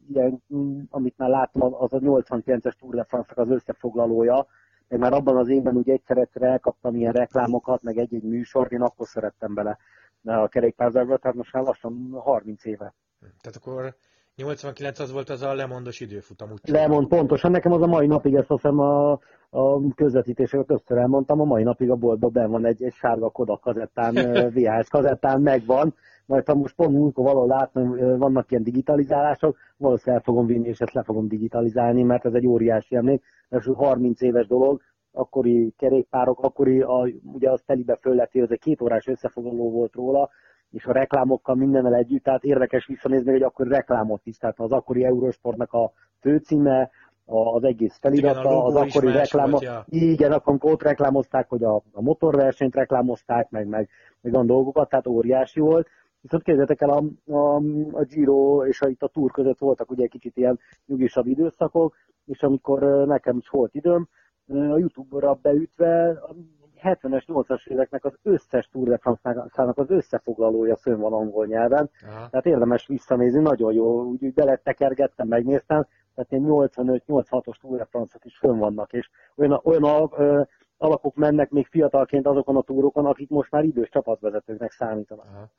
ilyen 0.08 0.42
amit 0.90 1.18
már 1.18 1.28
láttam, 1.28 1.62
az 1.62 1.92
a 1.92 1.98
89-es 1.98 2.72
Tour 2.78 2.94
de 2.94 3.04
france 3.04 3.32
az 3.34 3.50
összefoglalója, 3.50 4.46
meg 4.88 5.00
már 5.00 5.12
abban 5.12 5.36
az 5.36 5.48
évben 5.48 5.76
úgy 5.76 5.90
egyszer-egyszer 5.90 6.42
elkaptam 6.42 6.94
ilyen 6.94 7.12
reklámokat, 7.12 7.82
meg 7.82 7.98
egy-egy 7.98 8.22
műsort, 8.22 8.72
én 8.72 8.80
akkor 8.80 9.06
szerettem 9.06 9.54
bele 9.54 9.78
a 10.24 10.48
kerékpárzásba, 10.48 11.16
tehát 11.16 11.36
most 11.36 11.52
már 11.52 11.62
lassan 11.62 12.10
30 12.12 12.64
éve. 12.64 12.94
Tehát 13.40 13.56
akkor 13.56 13.94
89 14.36 14.98
az 14.98 15.12
volt 15.12 15.30
az 15.30 15.42
a 15.42 15.54
lemondos 15.54 16.00
időfutam. 16.00 16.50
Úgy 16.50 16.60
Lemond, 16.62 17.08
pontosan. 17.08 17.50
Nekem 17.50 17.72
az 17.72 17.82
a 17.82 17.86
mai 17.86 18.06
napig, 18.06 18.34
ezt 18.34 18.48
hiszem 18.48 18.78
a, 18.78 19.10
a 19.50 19.94
közvetítéseket 19.94 20.66
többször 20.66 20.98
elmondtam, 20.98 21.40
a 21.40 21.44
mai 21.44 21.62
napig 21.62 21.90
a 21.90 21.94
boltban 21.94 22.32
ben 22.32 22.50
van 22.50 22.66
egy, 22.66 22.82
egy 22.82 22.94
sárga 22.94 23.30
Kodak 23.30 23.60
kazettán, 23.60 24.14
VHS 24.54 24.88
kazettán 24.88 25.40
megvan, 25.40 25.94
majd 26.28 26.46
ha 26.46 26.54
most 26.54 26.74
pont 26.74 26.92
múltkor 26.92 27.24
valahol 27.24 27.46
látom, 27.46 28.18
vannak 28.18 28.50
ilyen 28.50 28.62
digitalizálások, 28.62 29.56
valószínűleg 29.76 30.16
el 30.16 30.32
fogom 30.32 30.46
vinni, 30.46 30.68
és 30.68 30.80
ezt 30.80 30.92
le 30.92 31.02
fogom 31.02 31.28
digitalizálni, 31.28 32.02
mert 32.02 32.24
ez 32.24 32.34
egy 32.34 32.46
óriási 32.46 32.96
emlék, 32.96 33.22
mert 33.48 33.64
30 33.64 34.20
éves 34.20 34.46
dolog, 34.46 34.80
akkori 35.12 35.74
kerékpárok, 35.76 36.42
akkori, 36.42 36.80
a, 36.80 37.08
ugye 37.32 37.50
az 37.50 37.62
telibe 37.66 37.98
föl 38.00 38.14
lett, 38.14 38.34
ez 38.34 38.50
egy 38.50 38.58
két 38.58 38.80
órás 38.80 39.06
összefoglaló 39.06 39.70
volt 39.70 39.94
róla, 39.94 40.30
és 40.70 40.84
a 40.84 40.92
reklámokkal 40.92 41.54
mindennel 41.54 41.94
együtt, 41.94 42.22
tehát 42.22 42.44
érdekes 42.44 42.86
visszanézni, 42.86 43.30
hogy 43.30 43.42
akkor 43.42 43.66
reklámot 43.66 44.20
is, 44.24 44.36
tehát 44.36 44.60
az 44.60 44.70
akkori 44.70 45.04
Eurosportnak 45.04 45.72
a 45.72 45.92
főcíme, 46.20 46.90
az 47.26 47.64
egész 47.64 47.98
felirata, 48.00 48.40
igen, 48.40 48.52
az 48.52 48.74
akkori 48.74 49.12
reklám. 49.12 49.56
Ja. 49.60 49.84
Igen, 49.88 50.32
akkor 50.32 50.58
ott 50.60 50.82
reklámozták, 50.82 51.48
hogy 51.48 51.64
a, 51.64 51.74
a 51.92 52.02
motorversenyt 52.02 52.74
reklámozták, 52.74 53.50
meg, 53.50 53.66
meg, 53.66 53.88
meg 54.20 54.34
olyan 54.34 54.46
dolgokat, 54.46 54.88
tehát 54.88 55.06
óriási 55.06 55.60
volt. 55.60 55.88
Viszont 56.20 56.42
képzeljétek 56.42 56.80
el, 56.80 56.90
a, 56.90 57.04
a, 57.32 57.56
a 57.92 58.02
Giro 58.02 58.66
és 58.66 58.80
a, 58.80 58.88
itt 58.88 59.02
a 59.02 59.08
Tour 59.08 59.30
között 59.30 59.58
voltak 59.58 59.90
ugye 59.90 60.06
kicsit 60.06 60.36
ilyen 60.36 60.58
nyugisabb 60.86 61.26
időszakok, 61.26 61.94
és 62.24 62.42
amikor 62.42 63.06
nekem 63.06 63.36
is 63.36 63.48
volt 63.48 63.74
időm, 63.74 64.08
a 64.48 64.78
Youtube-ra 64.78 65.34
beütve 65.34 66.08
a 66.08 66.34
70-es, 66.82 67.24
80-as 67.26 67.66
éveknek 67.66 68.04
az 68.04 68.18
összes 68.22 68.68
Tour 68.68 68.88
de 68.88 68.98
France-nak 68.98 69.78
az 69.78 69.90
összefoglalója 69.90 70.76
fönn 70.76 71.00
van 71.00 71.12
angol 71.12 71.46
nyelven. 71.46 71.90
Aha. 72.02 72.28
Tehát 72.28 72.46
érdemes 72.46 72.86
visszanézni, 72.86 73.40
nagyon 73.40 73.72
jó, 73.72 74.02
úgy, 74.02 74.24
úgy 74.24 74.34
beletekergettem, 74.34 75.28
megnéztem, 75.28 75.86
tehát 76.14 76.32
én 76.32 76.44
85-86-os 76.46 77.60
Tour 77.60 77.76
de 77.76 77.84
France-ok 77.84 78.24
is 78.24 78.38
fönn 78.38 78.58
vannak, 78.58 78.92
és 78.92 79.10
olyan, 79.36 79.60
olyan 79.64 80.10
ö, 80.16 80.42
alakok 80.76 81.14
mennek 81.14 81.50
még 81.50 81.66
fiatalként 81.66 82.26
azokon 82.26 82.56
a 82.56 82.62
túrokon, 82.62 83.06
akik 83.06 83.28
most 83.28 83.50
már 83.50 83.64
idős 83.64 83.88
csapatvezetőknek 83.88 84.70
számítanak. 84.70 85.24
Aha. 85.24 85.50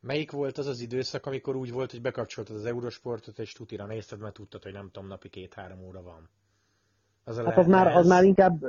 Melyik 0.00 0.30
volt 0.30 0.58
az 0.58 0.66
az 0.66 0.80
időszak, 0.80 1.26
amikor 1.26 1.56
úgy 1.56 1.72
volt, 1.72 1.90
hogy 1.90 2.02
bekapcsoltad 2.02 2.56
az 2.56 2.64
Eurosportot, 2.64 3.38
és 3.38 3.52
tutira 3.52 3.86
nézted, 3.86 4.20
mert 4.20 4.34
tudtad, 4.34 4.62
hogy 4.62 4.72
nem 4.72 4.90
tudom, 4.92 5.08
napi 5.08 5.28
két-három 5.28 5.84
óra 5.86 6.02
van? 6.02 6.28
Az 7.24 7.38
a 7.38 7.44
hát 7.44 7.58
az 7.58 7.66
már, 7.66 7.96
az 7.96 8.06
már 8.06 8.24
inkább, 8.24 8.64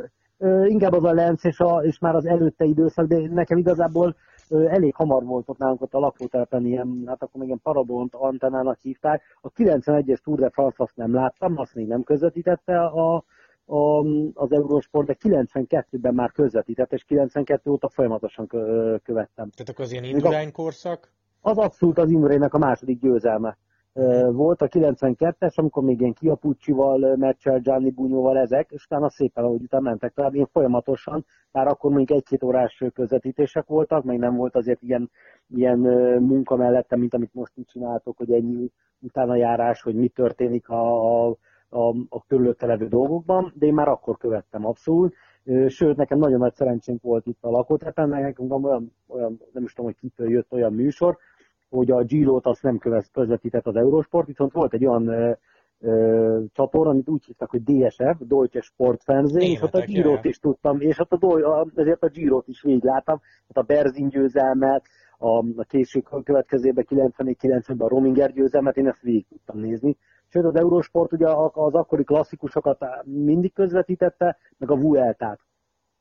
inkább 0.66 0.94
az 0.94 1.04
a 1.04 1.14
Lenz 1.14 1.46
és, 1.46 1.60
a, 1.60 1.84
és 1.84 2.00
már 2.00 2.16
az 2.16 2.26
előtte 2.26 2.66
időszak, 2.66 3.08
de 3.08 3.28
nekem 3.28 3.58
igazából 3.58 4.16
elég 4.50 4.96
hamar 4.96 5.24
volt 5.24 5.50
ott 5.50 5.58
nálunk 5.58 5.82
ott 5.82 5.94
a 5.94 6.00
lakótelepen 6.00 6.66
ilyen, 6.66 7.04
hát 7.06 7.22
akkor 7.22 7.40
még 7.40 7.48
ilyen 7.48 7.60
parabont 7.64 8.16
antennának 8.16 8.80
hívták. 8.82 9.22
A 9.42 9.52
91-es 9.52 10.18
Tour 10.24 10.40
de 10.40 10.50
France 10.50 10.84
azt 10.84 10.96
nem 10.96 11.14
láttam, 11.14 11.58
azt 11.58 11.76
még 11.76 11.88
nem 11.88 12.04
közvetítette 12.04 12.80
a, 12.86 13.24
a, 13.66 14.04
az 14.34 14.52
Eurosport, 14.52 15.08
de 15.08 15.18
92-ben 15.20 16.14
már 16.14 16.32
közvetített, 16.32 16.94
és 16.94 17.04
92 17.04 17.72
óta 17.72 17.90
folyamatosan 17.90 18.48
kö, 18.48 18.96
követtem. 19.04 19.50
Tehát 19.50 19.70
akkor 19.70 19.86
az 19.86 19.92
ilyen 19.92 20.04
Indurain 20.04 20.52
korszak? 20.52 21.12
Az 21.42 21.58
abszolút 21.58 21.98
az 21.98 22.10
Indurainek 22.10 22.54
a 22.54 22.58
második 22.58 23.00
győzelme 23.00 23.58
volt 24.32 24.62
a 24.62 24.68
92-es, 24.68 25.56
amikor 25.56 25.84
még 25.84 26.00
ilyen 26.00 26.14
Kiapucsival, 26.14 27.16
Merchel, 27.16 27.60
Gianni 27.60 27.92
Bunyóval 27.92 28.38
ezek, 28.38 28.72
és 28.72 28.86
utána 28.86 29.10
szépen, 29.10 29.44
ahogy 29.44 29.62
utána 29.62 29.84
mentek 29.84 30.14
tovább, 30.14 30.36
én 30.36 30.48
folyamatosan, 30.52 31.26
bár 31.52 31.68
akkor 31.68 31.92
még 31.92 32.12
egy-két 32.12 32.44
órás 32.44 32.84
közvetítések 32.94 33.68
voltak, 33.68 34.04
meg 34.04 34.18
nem 34.18 34.36
volt 34.36 34.56
azért 34.56 34.82
ilyen, 34.82 35.12
ilyen 35.48 35.80
munka 36.20 36.56
mellette, 36.56 36.96
mint 36.96 37.14
amit 37.14 37.34
most 37.34 37.52
így 37.56 37.66
csináltok, 37.66 38.18
hogy 38.18 38.32
ennyi 38.32 38.72
utána 39.00 39.36
járás, 39.36 39.82
hogy 39.82 39.96
mi 39.96 40.08
történik 40.08 40.70
a, 40.70 41.28
a, 41.28 41.36
a, 41.70 41.96
a 42.10 42.24
körülötte 42.28 42.66
levő 42.66 42.88
dolgokban, 42.88 43.54
de 43.56 43.66
én 43.66 43.74
már 43.74 43.88
akkor 43.88 44.18
követtem 44.18 44.66
abszolút. 44.66 45.16
Sőt, 45.68 45.96
nekem 45.96 46.18
nagyon 46.18 46.40
nagy 46.40 46.54
szerencsénk 46.54 47.02
volt 47.02 47.26
itt 47.26 47.38
a 47.42 47.50
lakótepen, 47.50 48.10
nekünk 48.10 48.66
olyan, 48.66 48.94
olyan, 49.08 49.42
nem 49.54 49.64
is 49.64 49.74
tudom, 49.74 49.92
hogy 49.92 50.00
kitől 50.00 50.30
jött 50.30 50.52
olyan 50.52 50.74
műsor, 50.74 51.18
hogy 51.70 51.92
a 51.92 52.04
Giro-t 52.04 52.46
azt 52.46 52.64
nem 52.64 52.78
közvetített 53.12 53.68
az 53.68 53.76
Eurosport, 53.76 54.28
viszont 54.28 54.52
volt 54.52 54.74
egy 54.74 54.86
olyan 54.86 55.08
ö, 55.08 55.32
ö, 55.80 56.40
csatorna, 56.54 56.92
amit 56.92 57.10
úgy 57.10 57.26
hívtak, 57.26 57.50
hogy 57.50 57.64
DSF, 57.64 58.20
Deutsche 58.20 58.62
Sport 58.62 59.04
Fernsehen, 59.04 59.52
és 59.52 59.62
ott 59.62 59.74
a 59.74 59.86
Giro-t 59.86 60.26
is 60.26 60.40
tudtam, 60.40 60.82
és 60.82 61.00
ott 61.00 61.12
a, 61.12 61.68
ezért 61.76 62.04
a 62.04 62.10
Giro-t 62.10 62.48
is 62.48 62.62
végigláttam, 62.62 63.22
hát 63.48 63.58
a 63.58 63.74
Berzin 63.74 64.10
győzelmet, 64.10 64.86
a, 65.18 65.38
a 65.38 65.64
később 65.68 66.04
következőben 66.24 66.86
94-90-ben 66.90 67.88
a 67.88 67.88
Rominger 67.88 68.32
győzelmet, 68.32 68.78
én 68.78 68.88
ezt 68.88 69.02
végig 69.02 69.26
tudtam 69.28 69.60
nézni. 69.60 69.98
Sőt, 70.30 70.44
az 70.44 70.56
Eurosport 70.56 71.14
ugye 71.14 71.28
az 71.54 71.74
akkori 71.74 72.04
klasszikusokat 72.04 72.86
mindig 73.06 73.54
közvetítette, 73.54 74.38
meg 74.58 74.72
a 74.72 74.76
Vueltát. 74.76 75.40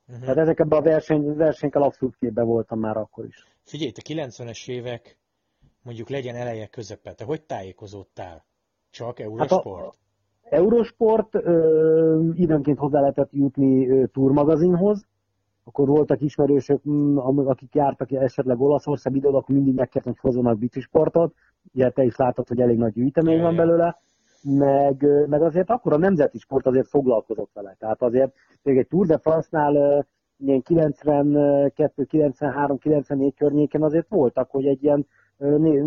Uh-huh. 0.07 0.21
Tehát 0.21 0.39
ezekben 0.39 0.79
a 0.79 0.83
verseny, 0.83 1.35
versenykel 1.35 1.83
abszolút 1.83 2.17
képbe 2.17 2.43
voltam 2.43 2.79
már 2.79 2.97
akkor 2.97 3.25
is. 3.25 3.47
Figyelj, 3.65 3.93
a 3.95 4.01
90-es 4.01 4.69
évek 4.71 5.19
mondjuk 5.83 6.09
legyen 6.09 6.35
eleje 6.35 6.67
közepe. 6.67 7.13
Te 7.13 7.25
hogy 7.25 7.43
tájékozódtál? 7.43 8.45
Csak 8.91 9.21
Eurosport? 9.21 9.85
Hát 9.85 10.53
a 10.53 10.55
Eurosport 10.55 11.35
ö, 11.35 12.31
időnként 12.35 12.79
hozzá 12.79 13.01
lehetett 13.01 13.33
jutni 13.33 13.89
ö, 13.89 14.07
túrmagazinhoz, 14.07 15.07
akkor 15.65 15.89
voltak 15.89 16.21
ismerősök, 16.21 16.83
akik 17.35 17.75
jártak 17.75 18.13
esetleg 18.13 18.61
Olaszország 18.61 19.17
időt, 19.17 19.35
akkor 19.35 19.55
mindig 19.55 19.75
megkértem, 19.75 20.13
hogy 20.13 20.31
hozzanak 20.31 20.59
biciksportot. 20.59 21.35
Ugye 21.73 21.91
te 21.91 22.03
is 22.03 22.17
látod, 22.17 22.49
hogy 22.49 22.61
elég 22.61 22.77
nagy 22.77 22.93
gyűjtemény 22.93 23.41
van 23.41 23.57
belőle. 23.57 24.01
Meg, 24.43 25.27
meg 25.29 25.43
azért 25.43 25.71
akkor 25.71 25.93
a 25.93 25.99
nemzeti 25.99 26.39
sport 26.39 26.67
azért 26.67 26.89
foglalkozott 26.89 27.51
vele. 27.53 27.77
Tehát 27.79 28.03
azért 28.03 28.33
még 28.63 28.79
egy 28.79 28.87
Tour 28.87 29.07
de 29.07 29.19
France-nál 29.19 30.07
ilyen 30.39 30.63
92, 30.63 32.05
93, 32.05 32.79
94 32.79 33.35
környéken 33.35 33.83
azért 33.83 34.09
voltak, 34.09 34.51
hogy 34.51 34.67
egy 34.67 34.83
ilyen 34.83 35.07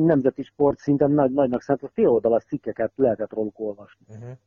nemzeti 0.05 0.43
sport 0.43 0.77
szinten 0.77 1.12
nagy, 1.12 1.31
nagynak 1.31 1.62
szánt, 1.62 1.89
fél 1.93 2.08
oldalas 2.08 2.43
cikkeket 2.43 2.91
lehetett 2.96 3.34
róluk 3.34 3.60
olvasni. 3.60 4.05
Uh-huh. 4.10 4.38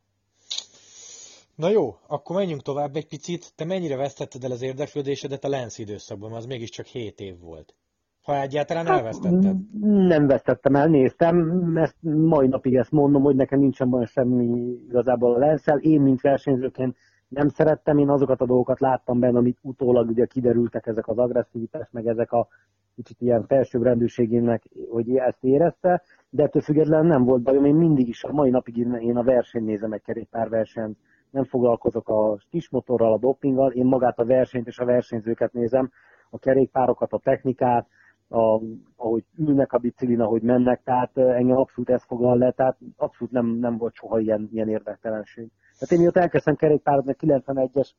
Na 1.54 1.68
jó, 1.68 1.96
akkor 2.06 2.36
menjünk 2.36 2.62
tovább 2.62 2.96
egy 2.96 3.08
picit. 3.08 3.52
Te 3.56 3.64
mennyire 3.64 3.96
vesztetted 3.96 4.44
el 4.44 4.50
az 4.50 4.62
érdeklődésedet 4.62 5.44
a 5.44 5.48
Lenz 5.48 5.78
időszakban? 5.78 6.32
Az 6.32 6.46
mégiscsak 6.46 6.86
7 6.86 7.20
év 7.20 7.38
volt. 7.40 7.74
Ha 8.24 8.40
egyáltalán 8.40 8.86
hát, 8.86 8.98
elvesztetted? 8.98 9.56
Nem 9.80 10.26
vesztettem 10.26 10.74
el, 10.74 10.86
néztem. 10.86 11.76
Ezt 11.76 11.96
mai 12.02 12.46
napig 12.46 12.74
ezt 12.74 12.90
mondom, 12.90 13.22
hogy 13.22 13.36
nekem 13.36 13.58
nincsen 13.58 13.92
olyan 13.92 14.06
semmi 14.06 14.44
igazából 14.88 15.34
a 15.34 15.38
Lenszel. 15.38 15.78
Én, 15.78 16.00
mint 16.00 16.20
versenyzőként 16.20 16.96
nem 17.28 17.48
szerettem, 17.48 17.98
én 17.98 18.08
azokat 18.08 18.40
a 18.40 18.46
dolgokat 18.46 18.80
láttam 18.80 19.20
benne, 19.20 19.38
amik 19.38 19.58
utólag 19.62 20.08
ugye 20.08 20.26
kiderültek 20.26 20.86
ezek 20.86 21.08
az 21.08 21.18
agresszivitás, 21.18 21.88
meg 21.90 22.06
ezek 22.06 22.32
a 22.32 22.48
kicsit 22.94 23.20
ilyen 23.20 23.44
felsőbbrendűségének, 23.46 24.62
hogy 24.90 25.16
ezt 25.16 25.44
érezte, 25.44 26.02
de 26.30 26.42
ettől 26.42 26.62
függetlenül 26.62 27.08
nem 27.08 27.24
volt 27.24 27.42
bajom, 27.42 27.64
én 27.64 27.74
mindig 27.74 28.08
is, 28.08 28.24
a 28.24 28.32
mai 28.32 28.50
napig 28.50 28.76
én 28.76 29.16
a 29.16 29.22
versenyt 29.22 29.66
nézem 29.66 29.92
egy 29.92 30.02
kerékpárversenyt, 30.02 30.98
nem 31.30 31.44
foglalkozok 31.44 32.08
a 32.08 32.38
motorral, 32.70 33.12
a 33.12 33.18
dopinggal, 33.18 33.72
én 33.72 33.84
magát 33.84 34.18
a 34.18 34.24
versenyt 34.24 34.66
és 34.66 34.78
a 34.78 34.84
versenyzőket 34.84 35.52
nézem, 35.52 35.90
a 36.30 36.38
kerékpárokat, 36.38 37.12
a 37.12 37.18
technikát, 37.18 37.86
a, 38.28 38.60
ahogy 38.96 39.24
ülnek 39.36 39.72
a 39.72 39.78
biciklin, 39.78 40.20
ahogy 40.20 40.42
mennek, 40.42 40.82
tehát 40.82 41.16
engem 41.16 41.56
abszolút 41.56 41.90
ez 41.90 42.04
foglal 42.04 42.38
le, 42.38 42.50
tehát 42.50 42.78
abszolút 42.96 43.32
nem, 43.32 43.46
nem 43.46 43.76
volt 43.76 43.94
soha 43.94 44.20
ilyen, 44.20 44.48
ilyen 44.52 44.68
érdektelenség. 44.68 45.50
Tehát 45.78 45.92
én 45.92 45.98
mióta 45.98 46.20
elkezdtem 46.20 46.56
kerékpározni 46.56 47.16
91-es 47.18 47.90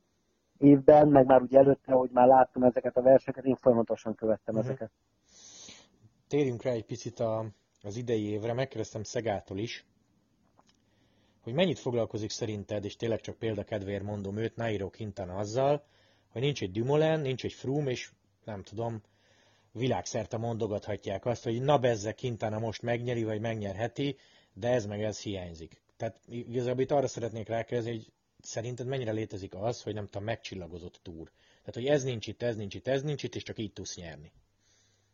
évben, 0.58 1.08
meg 1.08 1.26
már 1.26 1.42
ugye 1.42 1.58
előtte, 1.58 1.92
hogy 1.92 2.10
már 2.12 2.26
láttam 2.26 2.62
ezeket 2.62 2.96
a 2.96 3.02
verseket, 3.02 3.44
én 3.44 3.56
folyamatosan 3.56 4.14
követtem 4.14 4.54
uh-huh. 4.54 4.70
ezeket. 4.70 4.90
Térjünk 6.28 6.62
rá 6.62 6.70
egy 6.70 6.86
picit 6.86 7.20
a, 7.20 7.46
az 7.82 7.96
idei 7.96 8.24
évre, 8.28 8.52
megkérdeztem 8.52 9.02
Szegától 9.02 9.58
is, 9.58 9.86
hogy 11.42 11.54
mennyit 11.54 11.78
foglalkozik 11.78 12.30
szerinted, 12.30 12.84
és 12.84 12.96
tényleg 12.96 13.20
csak 13.20 13.36
példakedvéért 13.36 14.02
mondom 14.02 14.36
őt, 14.36 14.56
Nairo 14.56 14.90
Quintana 14.90 15.34
azzal, 15.34 15.84
hogy 16.32 16.42
nincs 16.42 16.62
egy 16.62 16.70
Dumoulin, 16.70 17.20
nincs 17.20 17.44
egy 17.44 17.52
Froome, 17.52 17.90
és 17.90 18.10
nem 18.44 18.62
tudom, 18.62 19.02
világszerte 19.76 20.36
mondogathatják 20.36 21.26
azt, 21.26 21.44
hogy 21.44 21.62
na 21.62 21.78
bezze 21.78 22.12
Quintana 22.12 22.58
most 22.58 22.82
megnyeri, 22.82 23.24
vagy 23.24 23.40
megnyerheti, 23.40 24.16
de 24.54 24.68
ez 24.68 24.86
meg 24.86 25.02
ez 25.02 25.20
hiányzik. 25.20 25.80
Tehát 25.96 26.20
igazából 26.28 26.82
itt 26.82 26.90
arra 26.90 27.06
szeretnék 27.06 27.48
rákérdezni, 27.48 27.90
hogy 27.90 28.12
szerinted 28.40 28.86
mennyire 28.86 29.12
létezik 29.12 29.54
az, 29.54 29.82
hogy 29.82 29.94
nem 29.94 30.04
tudom, 30.04 30.24
megcsillagozott 30.24 31.00
túr? 31.02 31.30
Tehát, 31.58 31.74
hogy 31.74 31.84
ez 31.84 32.04
nincs 32.04 32.26
itt, 32.26 32.42
ez 32.42 32.56
nincs 32.56 32.74
itt, 32.74 32.86
ez 32.86 33.02
nincs 33.02 33.22
itt, 33.22 33.34
és 33.34 33.42
csak 33.42 33.58
így 33.58 33.72
tudsz 33.72 33.96
nyerni. 33.96 34.32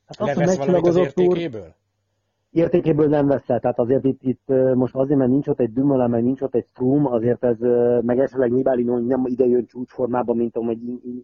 Hát 0.07 0.37
Levesz 0.37 0.57
valamit 0.57 0.87
az 0.87 0.97
értékéből? 0.97 1.63
Túr, 1.63 1.75
értékéből 2.51 3.09
nem 3.09 3.27
vesz 3.27 3.49
el. 3.49 3.61
Tehát 3.61 3.79
azért 3.79 4.05
itt, 4.05 4.23
itt 4.23 4.49
most 4.75 4.95
azért, 4.95 5.19
mert 5.19 5.31
nincs 5.31 5.47
ott 5.47 5.61
egy 5.61 5.73
Dumoulin, 5.73 6.11
meg 6.11 6.23
nincs 6.23 6.41
ott 6.41 6.55
egy 6.55 6.67
Froome, 6.73 7.11
azért 7.11 7.45
ez, 7.45 7.59
meg 8.05 8.19
esetleg 8.19 8.51
Nibali 8.51 8.83
nem 8.83 9.27
ide 9.27 9.47
jön 9.47 9.67
csúcsformában, 9.67 10.37
mint 10.37 10.55
hogy 10.55 10.79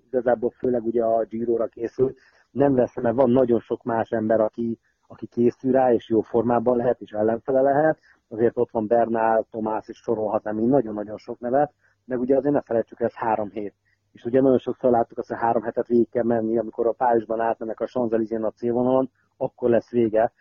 igazából 0.07 0.51
főleg 0.51 0.85
ugye 0.85 1.05
a 1.05 1.25
Giro-ra 1.25 1.67
készül, 1.67 2.15
nem 2.51 2.75
vesz 2.75 2.97
mert 2.97 3.17
van 3.17 3.31
nagyon 3.31 3.61
sok 3.61 3.83
más 3.83 4.11
ember, 4.11 4.41
aki, 4.41 4.79
aki 5.07 5.27
készül 5.27 5.73
rá, 5.73 5.93
és 5.93 6.09
jó 6.09 6.21
formában 6.21 6.77
lehet, 6.77 7.01
és 7.01 7.11
ellenfele 7.11 7.61
lehet. 7.61 7.99
Azért 8.29 8.57
ott 8.57 8.71
van 8.71 8.87
Bernál, 8.87 9.47
Tomás, 9.51 9.89
és 9.89 9.97
sorolhatnám 9.97 10.59
én 10.59 10.69
nagyon-nagyon 10.69 11.17
sok 11.17 11.39
nevet, 11.39 11.73
meg 12.05 12.21
ugye 12.21 12.37
azért 12.37 12.55
ne 12.55 12.61
felejtsük, 12.61 13.01
ez 13.01 13.15
három 13.15 13.51
hét. 13.51 13.75
És 14.13 14.25
ugye 14.25 14.41
nagyon 14.41 14.59
sokszor 14.59 14.91
láttuk 14.91 15.19
azt, 15.19 15.29
hogy 15.29 15.39
három 15.39 15.63
hetet 15.63 15.87
végig 15.87 16.09
kell 16.09 16.25
menni, 16.25 16.59
amikor 16.59 16.87
a 16.87 16.93
Párizsban 16.93 17.41
átmennek 17.41 17.81
a 17.81 17.87
Sanzelizén 17.87 18.45
a 18.45 18.51
célvonalon, 18.51 19.11
akkor 19.37 19.71
lesz 19.71 19.91
vége. 19.91 20.33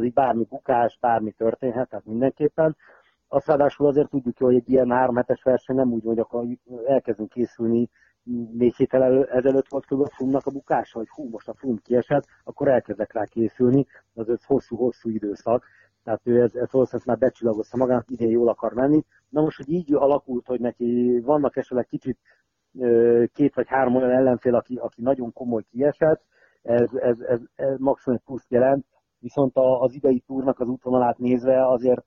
így 0.00 0.12
bármi 0.12 0.44
bukás, 0.44 0.98
bármi 1.00 1.32
történhet, 1.32 1.88
tehát 1.88 2.04
mindenképpen. 2.04 2.76
Azt 3.28 3.46
ráadásul 3.46 3.86
azért 3.86 4.10
tudjuk, 4.10 4.38
hogy 4.38 4.54
egy 4.54 4.70
ilyen 4.70 4.90
három 4.90 5.16
hetes 5.16 5.42
verseny 5.42 5.76
nem 5.76 5.92
úgy, 5.92 6.04
hogy 6.04 6.18
akkor 6.18 6.46
elkezdünk 6.86 7.28
készülni, 7.28 7.90
négy 8.52 8.76
héttel 8.76 9.24
ezelőtt 9.24 9.68
volt 9.68 9.86
kb. 9.86 10.00
a 10.00 10.06
Frumnak 10.06 10.46
a 10.46 10.50
bukása, 10.50 10.98
hogy 10.98 11.08
hú, 11.08 11.28
most 11.28 11.48
a 11.48 11.54
Frum 11.54 11.76
kiesett, 11.76 12.26
akkor 12.44 12.68
elkezdek 12.68 13.12
rá 13.12 13.24
készülni, 13.24 13.86
az 14.14 14.28
ez 14.28 14.44
hosszú-hosszú 14.44 15.10
időszak, 15.10 15.64
tehát 16.04 16.20
ő 16.24 16.42
ez, 16.42 16.54
ez 16.54 16.70
valószínűleg 16.70 17.06
már 17.06 17.18
becsillagozta 17.18 17.76
magának, 17.76 18.10
idén 18.10 18.30
jól 18.30 18.48
akar 18.48 18.72
menni. 18.72 19.04
Na 19.28 19.40
most, 19.40 19.56
hogy 19.56 19.68
így 19.68 19.94
alakult, 19.94 20.46
hogy 20.46 20.60
neki 20.60 21.20
vannak 21.24 21.56
esetleg 21.56 21.86
kicsit 21.86 22.18
két 23.32 23.54
vagy 23.54 23.68
három 23.68 23.96
olyan 23.96 24.10
ellenfél, 24.10 24.54
aki, 24.54 24.76
aki 24.76 25.02
nagyon 25.02 25.32
komoly 25.32 25.62
kiesett, 25.70 26.22
ez, 26.62 26.94
ez, 26.94 27.20
ez, 27.20 27.40
ez 27.54 27.78
maximum 27.78 28.18
egy 28.18 28.24
plusz 28.24 28.46
jelent, 28.48 28.86
viszont 29.18 29.52
az 29.54 29.94
idei 29.94 30.22
túrnak 30.26 30.60
az 30.60 30.68
útvonalát 30.68 31.18
nézve 31.18 31.68
azért 31.68 32.06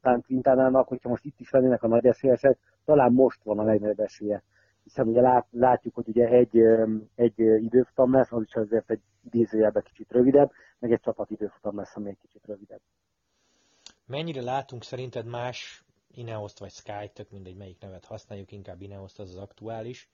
talán 0.00 0.22
Quintánának, 0.26 0.88
hogyha 0.88 1.08
most 1.08 1.24
itt 1.24 1.40
is 1.40 1.50
lennének 1.50 1.82
a 1.82 1.88
nagy 1.88 2.06
esélyesek, 2.06 2.58
talán 2.84 3.12
most 3.12 3.44
van 3.44 3.58
a 3.58 3.64
legnagyobb 3.64 4.00
esélye. 4.00 4.42
Hiszen 4.84 5.08
ugye 5.08 5.20
lát, 5.20 5.46
látjuk, 5.50 5.94
hogy 5.94 6.08
ugye 6.08 6.28
egy, 6.28 6.58
egy 7.14 7.38
időfutam 7.38 8.12
lesz, 8.12 8.32
az 8.32 8.42
is 8.42 8.54
azért 8.54 8.90
egy 8.90 9.00
idézőjelben 9.24 9.82
kicsit 9.82 10.12
rövidebb, 10.12 10.50
meg 10.78 10.92
egy 10.92 11.00
csapat 11.00 11.30
időfutam 11.30 11.76
lesz, 11.76 11.96
ami 11.96 12.08
egy 12.08 12.18
kicsit 12.20 12.46
rövidebb. 12.46 12.80
Mennyire 14.06 14.42
látunk 14.42 14.82
szerinted 14.82 15.26
más 15.26 15.84
Ineoszt 16.14 16.58
vagy 16.58 16.70
Sky, 16.70 17.10
tök 17.12 17.30
mindegy 17.30 17.56
melyik 17.56 17.80
nevet 17.80 18.04
használjuk, 18.04 18.52
inkább 18.52 18.80
Ineoszt 18.80 19.18
az 19.18 19.30
az 19.30 19.36
aktuális. 19.36 20.08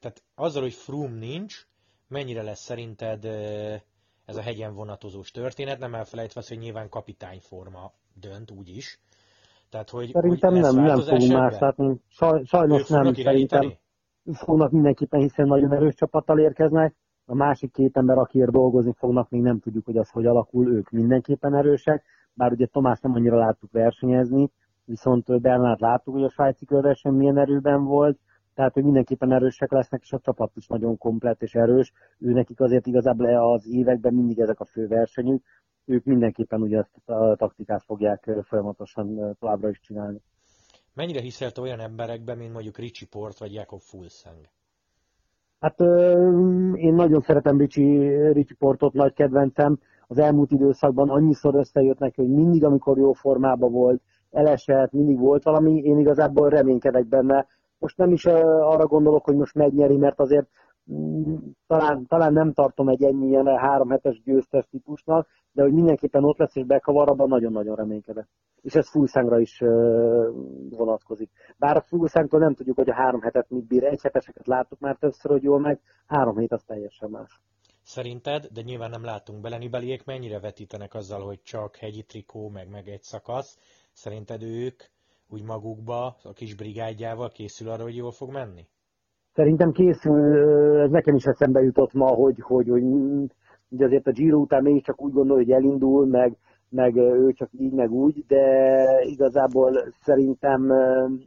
Tehát 0.00 0.22
azzal, 0.34 0.62
hogy 0.62 0.74
Froome 0.74 1.18
nincs, 1.18 1.66
mennyire 2.08 2.42
lesz 2.42 2.60
szerinted 2.60 3.24
ez 4.24 4.36
a 4.36 4.42
hegyen 4.42 4.74
vonatozós 4.74 5.30
történet, 5.30 5.78
nem 5.78 5.94
elfelejtve 5.94 6.42
hogy 6.48 6.58
nyilván 6.58 6.88
kapitányforma 6.88 7.92
dönt 8.14 8.50
úgyis. 8.50 9.00
Tehát, 9.70 9.90
hogy, 9.90 10.10
Szerintem 10.12 10.52
hogy 10.52 10.60
nem, 10.60 10.74
nem 10.74 11.00
fogunk 11.00 11.32
más 11.32 11.58
látni. 11.58 12.00
Saj, 12.08 12.44
sajnos 12.44 12.88
nem, 12.88 13.14
szerintem 13.14 13.76
fognak 14.32 14.70
mindenképpen, 14.70 15.20
hiszen 15.20 15.46
nagyon 15.46 15.72
erős 15.72 15.94
csapattal 15.94 16.38
érkeznek. 16.38 16.94
A 17.26 17.34
másik 17.34 17.72
két 17.72 17.96
ember, 17.96 18.18
akiért 18.18 18.50
dolgozni 18.50 18.92
fognak, 18.92 19.30
még 19.30 19.42
nem 19.42 19.58
tudjuk, 19.58 19.84
hogy 19.84 19.96
az 19.96 20.10
hogy 20.10 20.26
alakul, 20.26 20.72
ők 20.72 20.90
mindenképpen 20.90 21.54
erősek. 21.54 22.04
Bár 22.34 22.52
ugye 22.52 22.66
Tomás 22.66 23.00
nem 23.00 23.14
annyira 23.14 23.38
láttuk 23.38 23.72
versenyezni, 23.72 24.50
viszont 24.84 25.40
Bernát 25.40 25.80
láttuk, 25.80 26.14
hogy 26.14 26.24
a 26.24 26.30
svájci 26.30 26.64
körverseny 26.64 27.12
milyen 27.12 27.38
erőben 27.38 27.84
volt, 27.84 28.18
tehát 28.54 28.74
hogy 28.74 28.84
mindenképpen 28.84 29.32
erősek 29.32 29.72
lesznek, 29.72 30.00
és 30.02 30.12
a 30.12 30.18
csapat 30.18 30.50
is 30.54 30.66
nagyon 30.66 30.98
komplet 30.98 31.42
és 31.42 31.54
erős. 31.54 31.92
Ő 32.18 32.32
nekik 32.32 32.60
azért 32.60 32.86
igazából 32.86 33.52
az 33.52 33.66
években 33.68 34.14
mindig 34.14 34.38
ezek 34.38 34.60
a 34.60 34.64
fő 34.64 34.86
versenyük, 34.86 35.44
ők 35.84 36.04
mindenképpen 36.04 36.60
ugye 36.60 36.84
a 37.04 37.34
taktikát 37.36 37.82
fogják 37.82 38.30
folyamatosan 38.42 39.36
továbbra 39.38 39.68
is 39.68 39.80
csinálni. 39.80 40.20
Mennyire 40.94 41.20
hiszelte 41.20 41.60
olyan 41.60 41.80
emberekben, 41.80 42.38
mint 42.38 42.52
mondjuk 42.52 42.78
Ricsi 42.78 43.06
Port 43.06 43.38
vagy 43.38 43.52
Jakob 43.52 43.80
Fulszeng? 43.80 44.48
Hát 45.60 45.80
én 46.74 46.94
nagyon 46.94 47.20
szeretem 47.20 47.58
Ricsi, 47.58 48.14
Ricsi 48.32 48.54
Portot, 48.54 48.92
nagy 48.92 49.12
kedvencem. 49.12 49.78
Az 50.06 50.18
elmúlt 50.18 50.50
időszakban 50.50 51.10
annyiszor 51.10 51.54
összejött 51.54 51.98
neki, 51.98 52.20
hogy 52.20 52.30
mindig, 52.30 52.64
amikor 52.64 52.98
jó 52.98 53.12
formában 53.12 53.72
volt, 53.72 54.02
elesett, 54.30 54.92
mindig 54.92 55.18
volt 55.18 55.42
valami, 55.42 55.80
én 55.80 55.98
igazából 55.98 56.48
reménykedek 56.48 57.06
benne. 57.06 57.46
Most 57.78 57.96
nem 57.96 58.12
is 58.12 58.26
arra 58.26 58.86
gondolok, 58.86 59.24
hogy 59.24 59.36
most 59.36 59.54
megnyeri, 59.54 59.96
mert 59.96 60.20
azért 60.20 60.46
talán, 61.66 62.06
talán 62.06 62.32
nem 62.32 62.52
tartom 62.52 62.88
egy 62.88 63.02
ennyi 63.02 63.26
ilyen 63.26 63.46
három 63.46 63.90
hetes 63.90 64.22
győztes 64.22 64.66
típusnak, 64.70 65.28
de 65.52 65.62
hogy 65.62 65.72
mindenképpen 65.72 66.24
ott 66.24 66.38
lesz 66.38 66.56
és 66.56 66.64
bekavar, 66.64 67.08
abban 67.08 67.28
nagyon-nagyon 67.28 67.76
reménykedek. 67.76 68.28
És 68.60 68.74
ez 68.74 68.90
Fulszángra 68.90 69.40
is 69.40 69.58
vonatkozik. 70.70 71.30
Bár 71.56 71.76
a 71.76 71.80
Fulszángtól 71.80 72.40
nem 72.40 72.54
tudjuk, 72.54 72.76
hogy 72.76 72.90
a 72.90 72.94
három 72.94 73.20
hetet 73.20 73.50
mit 73.50 73.66
bír. 73.66 73.84
Egy 73.84 74.02
heteseket 74.02 74.46
láttuk 74.46 74.78
már 74.78 74.96
többször, 74.96 75.30
hogy 75.30 75.42
jól 75.42 75.60
meg, 75.60 75.80
három 76.06 76.38
hét 76.38 76.52
az 76.52 76.62
teljesen 76.62 77.10
más. 77.10 77.40
Szerinted, 77.82 78.46
de 78.46 78.60
nyilván 78.60 78.90
nem 78.90 79.04
látunk 79.04 79.40
bele, 79.40 79.58
Nibeliék 79.58 80.04
mennyire 80.04 80.40
vetítenek 80.40 80.94
azzal, 80.94 81.20
hogy 81.20 81.42
csak 81.42 81.76
hegyi 81.76 82.02
trikó, 82.02 82.48
meg, 82.48 82.68
meg 82.68 82.88
egy 82.88 83.02
szakasz. 83.02 83.58
Szerinted 83.92 84.42
ők 84.42 84.82
úgy 85.28 85.42
magukba, 85.42 86.16
a 86.22 86.32
kis 86.32 86.54
brigádjával 86.54 87.30
készül 87.30 87.68
arra, 87.68 87.82
hogy 87.82 87.96
jól 87.96 88.10
fog 88.10 88.30
menni? 88.30 88.66
Szerintem 89.34 89.72
készül, 89.72 90.80
ez 90.80 90.90
nekem 90.90 91.14
is 91.14 91.24
eszembe 91.24 91.60
jutott 91.60 91.92
ma, 91.92 92.06
hogy, 92.06 92.40
hogy, 92.40 92.68
hogy 92.68 92.82
ugye 93.68 93.84
azért 93.84 94.06
a 94.06 94.10
Giro 94.12 94.38
után 94.38 94.62
mégiscsak 94.62 95.02
úgy 95.02 95.12
gondol, 95.12 95.36
hogy 95.36 95.50
elindul, 95.50 96.06
meg, 96.06 96.36
meg 96.68 96.96
ő 96.96 97.32
csak 97.32 97.48
így, 97.52 97.72
meg 97.72 97.90
úgy, 97.90 98.24
de 98.26 98.84
igazából 99.02 99.92
szerintem 100.00 100.72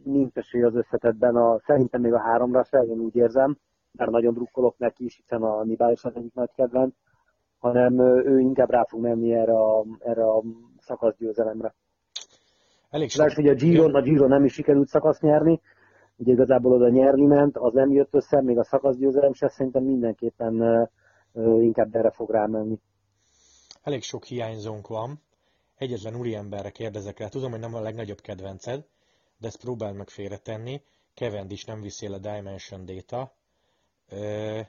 nincs 0.03 0.35
esély 0.35 0.63
az 0.63 0.75
összetetben, 0.75 1.35
a, 1.35 1.59
szerintem 1.65 2.01
még 2.01 2.13
a 2.13 2.19
háromra 2.19 2.63
se, 2.63 2.79
én 2.79 2.99
úgy 2.99 3.15
érzem, 3.15 3.57
mert 3.91 4.11
nagyon 4.11 4.33
drukkolok 4.33 4.77
neki 4.77 5.05
is, 5.05 5.15
hiszen 5.15 5.41
a 5.41 5.63
Nibál 5.63 5.91
is 5.91 6.03
az 6.03 6.15
egyik 6.15 6.33
nagy 6.33 6.51
kedvenc, 6.55 6.93
hanem 7.59 7.99
ő 8.25 8.39
inkább 8.39 8.69
rá 8.69 8.83
fog 8.87 9.01
menni 9.01 9.33
erre 9.33 9.53
a, 9.53 9.85
erre 9.99 10.23
a 10.23 10.43
szakaszgyőzelemre. 10.79 11.73
Elég 12.89 13.09
sok. 13.09 13.31
hogy 13.31 13.47
a 13.47 13.53
Giro, 13.53 13.97
a 13.97 14.01
Giro 14.01 14.27
nem 14.27 14.43
is 14.43 14.53
sikerült 14.53 14.87
szakasz 14.87 15.19
nyerni, 15.19 15.61
ugye 16.17 16.31
igazából 16.31 16.71
oda 16.71 16.89
nyerni 16.89 17.25
ment, 17.25 17.57
az 17.57 17.73
nem 17.73 17.91
jött 17.91 18.13
össze, 18.13 18.41
még 18.41 18.57
a 18.57 18.63
szakaszgyőzelem 18.63 19.33
se, 19.33 19.49
szerintem 19.49 19.83
mindenképpen 19.83 20.89
inkább 21.59 21.95
erre 21.95 22.11
fog 22.11 22.29
rámenni. 22.29 22.79
Elég 23.83 24.01
sok 24.01 24.23
hiányzónk 24.23 24.87
van. 24.87 25.21
Egyetlen 25.77 26.15
úriemberre 26.15 26.69
kérdezek 26.69 27.19
rá. 27.19 27.27
Tudom, 27.27 27.51
hogy 27.51 27.59
nem 27.59 27.75
a 27.75 27.81
legnagyobb 27.81 28.19
kedvenced, 28.19 28.85
de 29.37 29.47
ezt 29.47 29.61
próbáld 29.61 29.95
meg 29.95 30.09
félretenni. 30.09 30.81
is 31.47 31.65
nem 31.65 31.81
viszél 31.81 32.13
a 32.13 32.17
Dimension 32.17 32.85
Data. 32.85 33.33
Ö, 34.09 34.59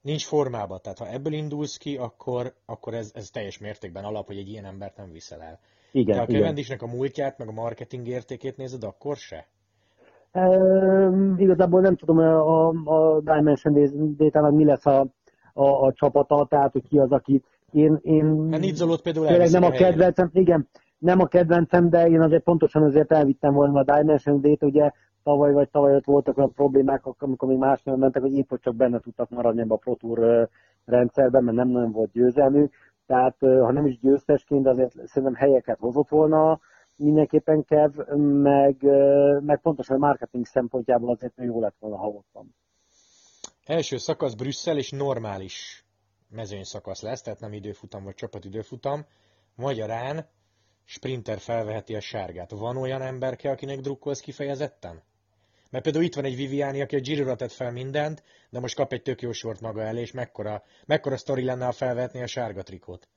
nincs 0.00 0.26
formában, 0.26 0.80
tehát 0.82 0.98
ha 0.98 1.08
ebből 1.08 1.32
indulsz 1.32 1.76
ki, 1.76 1.96
akkor, 1.96 2.54
akkor 2.64 2.94
ez, 2.94 3.10
ez 3.14 3.30
teljes 3.30 3.58
mértékben 3.58 4.04
alap, 4.04 4.26
hogy 4.26 4.38
egy 4.38 4.48
ilyen 4.48 4.64
embert 4.64 4.96
nem 4.96 5.10
viszel 5.10 5.42
el. 5.42 5.60
Igen, 5.92 6.16
De 6.16 6.20
ha 6.20 6.26
Cavendishnek 6.26 6.82
a 6.82 6.86
múltját, 6.86 7.38
meg 7.38 7.48
a 7.48 7.52
marketing 7.52 8.06
értékét 8.06 8.56
nézed, 8.56 8.84
akkor 8.84 9.16
se? 9.16 9.46
E, 10.34 10.48
igazából 11.36 11.80
nem 11.80 11.96
tudom, 11.96 12.18
a, 12.18 12.68
a 12.68 13.20
Dimension 13.20 14.14
data 14.16 14.50
mi 14.50 14.64
lesz 14.64 14.86
a, 14.86 15.06
a, 15.52 15.86
a 15.86 15.92
csapata, 15.92 16.46
tehát 16.50 16.72
hogy 16.72 16.88
ki 16.88 16.98
az, 16.98 17.12
aki 17.12 17.42
én, 17.70 17.98
én 18.02 18.48
hát 18.50 18.60
például 19.02 19.26
tényleg 19.26 19.50
nem 19.50 19.62
a 19.62 19.70
kedvencem, 19.70 20.30
igen, 20.32 20.68
nem 20.98 21.20
a 21.20 21.26
kedvencem, 21.26 21.90
de 21.90 22.08
én 22.08 22.20
azért 22.20 22.42
pontosan 22.42 22.82
azért 22.82 23.12
elvittem 23.12 23.52
volna 23.52 23.80
a 23.80 23.96
Dimension 23.96 24.40
Data, 24.40 24.66
ugye 24.66 24.90
tavaly 25.22 25.52
vagy 25.52 25.70
tavaly 25.70 25.94
ott 25.94 26.04
voltak 26.04 26.36
olyan 26.36 26.52
problémák, 26.52 27.02
amikor 27.18 27.48
még 27.48 27.58
más 27.58 27.82
nem 27.82 27.98
mentek, 27.98 28.22
hogy 28.22 28.36
épp 28.36 28.48
hogy 28.48 28.60
csak 28.60 28.74
benne 28.74 29.00
tudtak 29.00 29.30
maradni 29.30 29.60
ebbe 29.60 29.74
a 29.74 29.76
Pro 29.76 29.94
Tour 29.94 30.48
rendszerben, 30.84 31.44
mert 31.44 31.56
nem 31.56 31.68
nagyon 31.68 31.92
volt 31.92 32.10
győzelmük. 32.10 32.72
Tehát 33.06 33.36
ha 33.38 33.72
nem 33.72 33.86
is 33.86 33.98
győztesként, 33.98 34.62
de 34.62 34.70
azért 34.70 34.92
szerintem 35.04 35.34
helyeket 35.34 35.78
hozott 35.78 36.08
volna 36.08 36.60
mindenképpen 36.96 37.64
Kev, 37.64 37.96
meg, 38.18 38.82
meg 39.40 39.60
pontosan 39.60 39.96
a 39.96 40.06
marketing 40.06 40.46
szempontjából 40.46 41.10
azért 41.10 41.32
jó 41.36 41.60
lett 41.60 41.76
volna, 41.78 41.96
ha 41.96 42.06
ott 42.06 42.28
van. 42.32 42.54
Első 43.64 43.96
szakasz 43.96 44.34
Brüsszel 44.34 44.78
és 44.78 44.90
normális 44.90 45.84
mezőny 46.28 46.64
szakasz 46.64 47.02
lesz, 47.02 47.22
tehát 47.22 47.40
nem 47.40 47.52
időfutam 47.52 48.04
vagy 48.04 48.14
csapatidőfutam. 48.14 49.06
Magyarán 49.54 50.28
sprinter 50.84 51.38
felveheti 51.38 51.94
a 51.94 52.00
sárgát. 52.00 52.50
Van 52.50 52.76
olyan 52.76 53.02
emberke, 53.02 53.50
akinek 53.50 53.80
drukkolsz 53.80 54.20
kifejezetten? 54.20 55.02
Mert 55.70 55.84
például 55.84 56.04
itt 56.04 56.14
van 56.14 56.24
egy 56.24 56.36
Viviani, 56.36 56.80
aki 56.80 56.96
a 56.96 57.00
Giro 57.00 57.36
tett 57.36 57.52
fel 57.52 57.72
mindent, 57.72 58.22
de 58.50 58.60
most 58.60 58.76
kap 58.76 58.92
egy 58.92 59.02
tök 59.02 59.22
jó 59.22 59.32
sort 59.32 59.60
maga 59.60 59.82
elé, 59.82 60.00
és 60.00 60.12
mekkora, 60.12 60.62
mekkora 60.86 61.16
sztori 61.16 61.44
lenne, 61.44 61.64
ha 61.64 61.72
felvetni 61.72 62.22
a 62.22 62.26
sárga 62.26 62.62
trikót. 62.62 63.08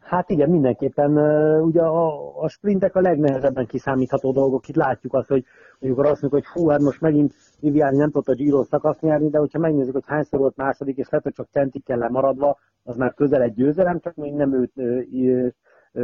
Hát 0.00 0.30
igen, 0.30 0.50
mindenképpen. 0.50 1.16
Ugye 1.60 1.82
a, 1.82 2.38
a 2.42 2.48
sprintek 2.48 2.94
a 2.94 3.00
legnehezebben 3.00 3.66
kiszámítható 3.66 4.32
dolgok. 4.32 4.68
Itt 4.68 4.74
látjuk 4.74 5.14
azt, 5.14 5.28
hogy 5.28 5.44
amikor 5.80 6.06
azt 6.06 6.20
mondjuk, 6.22 6.44
hogy 6.44 6.52
hú, 6.52 6.68
hát 6.68 6.80
most 6.80 7.00
megint 7.00 7.34
Viviani 7.60 7.96
nem 7.96 8.10
tudta 8.10 8.32
a 8.32 8.34
Giro 8.34 8.64
szakaszt 8.64 9.00
nyerni, 9.00 9.28
de 9.28 9.38
hogyha 9.38 9.58
megnézzük, 9.58 9.92
hogy 9.92 10.04
hányszor 10.06 10.38
volt 10.38 10.56
második, 10.56 10.96
és 10.96 11.08
lehet, 11.08 11.24
hogy 11.24 11.34
csak 11.34 11.48
centikkel 11.50 11.98
lemaradva, 11.98 12.58
az 12.84 12.96
már 12.96 13.14
közel 13.14 13.42
egy 13.42 13.54
győzelem, 13.54 14.00
csak 14.00 14.14
még 14.14 14.32
nem 14.32 14.54
őt 14.54 14.72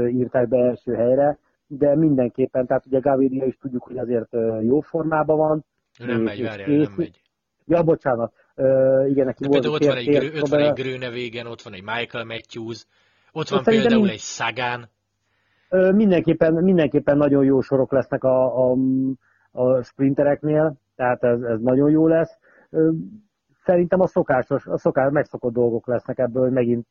írták 0.09 0.49
be 0.49 0.57
első 0.57 0.95
helyre, 0.95 1.39
de 1.67 1.97
mindenképpen, 1.97 2.67
tehát 2.67 2.87
ugye 2.87 2.99
Gaviria 2.99 3.45
is 3.45 3.57
tudjuk, 3.61 3.83
hogy 3.83 3.99
azért 3.99 4.37
jó 4.61 4.81
formában 4.81 5.37
van. 5.37 5.65
Nem 6.07 6.21
megy, 6.21 6.43
várjál, 6.43 6.69
nem 6.69 6.93
megy. 6.97 7.21
Ja, 7.67 7.83
bocsánat. 7.83 8.33
Uh, 8.57 9.11
igen, 9.11 9.27
neki 9.27 9.47
volt 9.47 9.67
ott, 9.67 9.85
van 9.85 9.97
egy, 9.97 10.41
ott 10.41 10.49
van 10.49 10.61
egy 10.61 10.73
Gröne 10.73 11.11
végen, 11.11 11.47
ott 11.47 11.63
van 11.63 11.73
egy 11.73 11.83
Michael 11.83 12.25
Matthews, 12.25 12.87
ott 13.35 13.49
van 13.49 13.63
például 13.63 14.01
mind... 14.01 14.13
egy. 14.13 14.19
Uh, 15.71 15.93
mindenképpen, 15.93 16.55
mindenképpen 16.55 17.17
nagyon 17.17 17.45
jó 17.45 17.61
sorok 17.61 17.93
lesznek 17.93 18.25
a, 18.25 18.71
a, 18.71 18.77
a 19.53 19.83
sprintereknél, 19.83 20.75
tehát 20.97 21.23
ez, 21.25 21.41
ez 21.41 21.61
nagyon 21.61 21.91
jó 21.91 22.07
lesz. 22.07 22.39
Szerintem 23.65 24.01
a 24.01 24.07
szokásos, 24.07 24.67
a 24.67 24.79
szokás 24.79 25.13
megszokott 25.13 25.53
dolgok 25.53 25.87
lesznek 25.87 26.19
ebből, 26.19 26.43
hogy 26.43 26.53
megint 26.53 26.87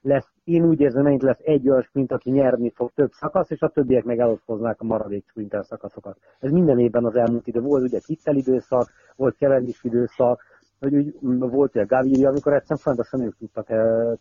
lesz, 0.00 0.28
én 0.44 0.64
úgy 0.64 0.80
érzem, 0.80 1.02
megint 1.02 1.22
lesz 1.22 1.40
egy 1.42 1.68
olyan 1.68 1.82
sprint, 1.82 2.12
aki 2.12 2.30
nyerni 2.30 2.72
fog 2.74 2.90
több 2.94 3.10
szakasz, 3.12 3.50
és 3.50 3.60
a 3.60 3.68
többiek 3.68 4.04
meg 4.04 4.18
elosztoznák 4.18 4.80
a 4.80 4.84
maradék 4.84 5.24
sprinter 5.28 5.64
szakaszokat. 5.64 6.18
Ez 6.38 6.50
minden 6.50 6.78
évben 6.78 7.04
az 7.04 7.16
elmúlt 7.16 7.46
idő 7.46 7.60
volt, 7.60 7.82
ugye 7.82 7.98
Kittel 7.98 8.36
időszak, 8.36 8.90
volt 9.16 9.36
Cavendish 9.36 9.84
időszak, 9.84 10.42
hogy 10.80 10.94
úgy 10.94 11.14
volt 11.38 11.74
ugye 11.74 11.84
Gaviria, 11.84 12.28
amikor 12.28 12.52
egyszerűen 12.52 12.80
fontosan 12.80 13.20
ők 13.20 13.36
tudtak 13.36 13.66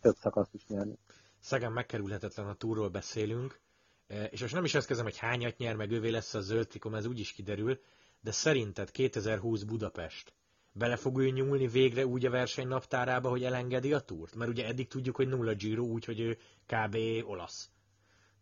több 0.02 0.16
szakaszt 0.16 0.54
is 0.54 0.68
nyerni. 0.68 0.98
Szegem 1.40 1.74
megkerülhetetlen, 1.74 2.48
a 2.48 2.54
túról 2.54 2.90
beszélünk, 2.90 3.60
és 4.30 4.42
most 4.42 4.54
nem 4.54 4.64
is 4.64 4.76
azt 4.76 4.88
kezdem, 4.88 5.06
hogy 5.06 5.18
hányat 5.18 5.58
nyer, 5.58 5.76
meg 5.76 5.92
ővé 5.92 6.10
lesz 6.10 6.34
a 6.34 6.42
zöld 6.42 6.68
trikom, 6.68 6.96
ez 6.96 7.06
úgy 7.06 7.20
is 7.20 7.32
kiderül, 7.32 7.80
de 8.22 8.32
szerinted 8.32 8.92
2020 8.92 9.64
Budapest 9.64 10.34
bele 10.74 10.96
fog 10.96 11.20
ő 11.20 11.30
nyúlni 11.30 11.68
végre 11.68 12.06
úgy 12.06 12.26
a 12.26 12.30
verseny 12.30 12.68
naptárába, 12.68 13.30
hogy 13.30 13.44
elengedi 13.44 13.94
a 13.94 14.00
túrt? 14.00 14.36
Mert 14.36 14.52
ugye 14.52 14.68
eddig 14.68 14.88
tudjuk, 14.88 15.16
hogy 15.16 15.28
nulla 15.28 15.54
Giro, 15.54 15.84
úgyhogy 15.84 16.20
ő 16.20 16.38
kb. 16.66 16.96
olasz. 17.26 17.72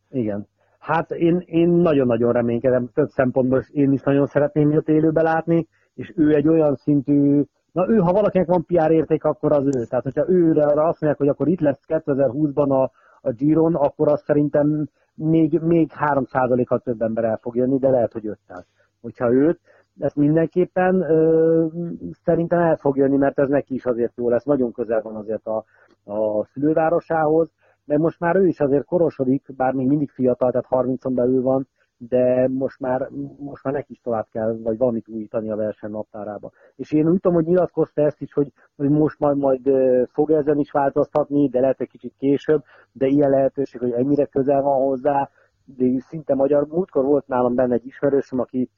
Igen. 0.09 0.47
Hát 0.79 1.11
én, 1.11 1.43
én 1.45 1.69
nagyon-nagyon 1.69 2.31
reménykedem 2.31 2.89
több 2.93 3.09
szempontból, 3.09 3.65
én 3.71 3.91
is 3.91 4.01
nagyon 4.01 4.25
szeretném 4.25 4.73
őt 4.73 4.87
élőbe 4.87 5.21
látni, 5.21 5.67
és 5.93 6.13
ő 6.15 6.35
egy 6.35 6.47
olyan 6.47 6.75
szintű, 6.75 7.43
na 7.77 7.89
ő, 7.89 7.97
ha 7.97 8.11
valakinek 8.11 8.47
van 8.47 8.65
PR 8.65 8.91
érték, 8.91 9.23
akkor 9.23 9.51
az 9.51 9.65
ő. 9.65 9.85
Tehát, 9.85 10.03
hogyha 10.03 10.29
őre 10.29 10.63
azt 10.63 11.01
mondják, 11.01 11.17
hogy 11.17 11.27
akkor 11.27 11.47
itt 11.47 11.59
lesz 11.59 11.81
2020-ban 11.87 12.69
a, 12.69 12.91
a 13.21 13.31
Giron, 13.31 13.75
akkor 13.75 14.07
azt 14.07 14.23
szerintem 14.23 14.87
még, 15.15 15.59
még 15.59 15.91
3%-kal 15.99 16.79
több 16.79 17.01
ember 17.01 17.23
el 17.23 17.37
fog 17.41 17.55
jönni, 17.55 17.77
de 17.77 17.89
lehet, 17.89 18.11
hogy 18.11 18.27
500. 18.27 18.65
Hogyha 19.01 19.33
őt, 19.33 19.59
ezt 19.99 20.15
mindenképpen 20.15 21.01
ö, 21.01 21.65
szerintem 22.23 22.59
el 22.59 22.75
fog 22.75 22.97
jönni, 22.97 23.17
mert 23.17 23.39
ez 23.39 23.49
neki 23.49 23.73
is 23.73 23.85
azért 23.85 24.13
jó 24.15 24.29
lesz. 24.29 24.43
Nagyon 24.43 24.71
közel 24.71 25.01
van 25.01 25.15
azért 25.15 25.45
a, 25.45 25.63
a 26.13 26.45
szülővárosához, 26.45 27.51
de 27.85 27.97
most 27.97 28.19
már 28.19 28.35
ő 28.35 28.47
is 28.47 28.59
azért 28.59 28.85
korosodik, 28.85 29.55
bár 29.55 29.73
még 29.73 29.87
mindig 29.87 30.09
fiatal, 30.09 30.51
tehát 30.51 30.87
30-on 30.87 31.11
belül 31.13 31.41
van, 31.41 31.67
de 31.97 32.47
most 32.47 32.79
már, 32.79 33.09
most 33.37 33.63
már 33.63 33.73
neki 33.73 33.91
is 33.91 33.99
tovább 34.01 34.27
kell, 34.31 34.57
vagy 34.63 34.77
valamit 34.77 35.07
újítani 35.07 35.51
a 35.51 35.55
verseny 35.55 35.91
naptárába. 35.91 36.51
És 36.75 36.91
én 36.91 37.07
úgy 37.09 37.19
tudom, 37.19 37.33
hogy 37.33 37.45
nyilatkozta 37.45 38.01
ezt 38.01 38.21
is, 38.21 38.33
hogy, 38.33 38.51
hogy 38.75 38.89
most 38.89 39.19
majd, 39.19 39.37
majd 39.37 39.69
fog 40.11 40.31
ezen 40.31 40.59
is 40.59 40.71
változtatni, 40.71 41.49
de 41.49 41.59
lehet 41.59 41.81
egy 41.81 41.89
kicsit 41.89 42.13
később, 42.17 42.63
de 42.91 43.07
ilyen 43.07 43.29
lehetőség, 43.29 43.81
hogy 43.81 43.91
ennyire 43.91 44.25
közel 44.25 44.61
van 44.61 44.81
hozzá, 44.81 45.29
de 45.65 45.85
szinte 45.99 46.35
magyar. 46.35 46.67
Múltkor 46.67 47.05
volt 47.05 47.27
nálam 47.27 47.55
benne 47.55 47.73
egy 47.73 47.85
ismerősöm, 47.85 48.39
aki 48.39 48.69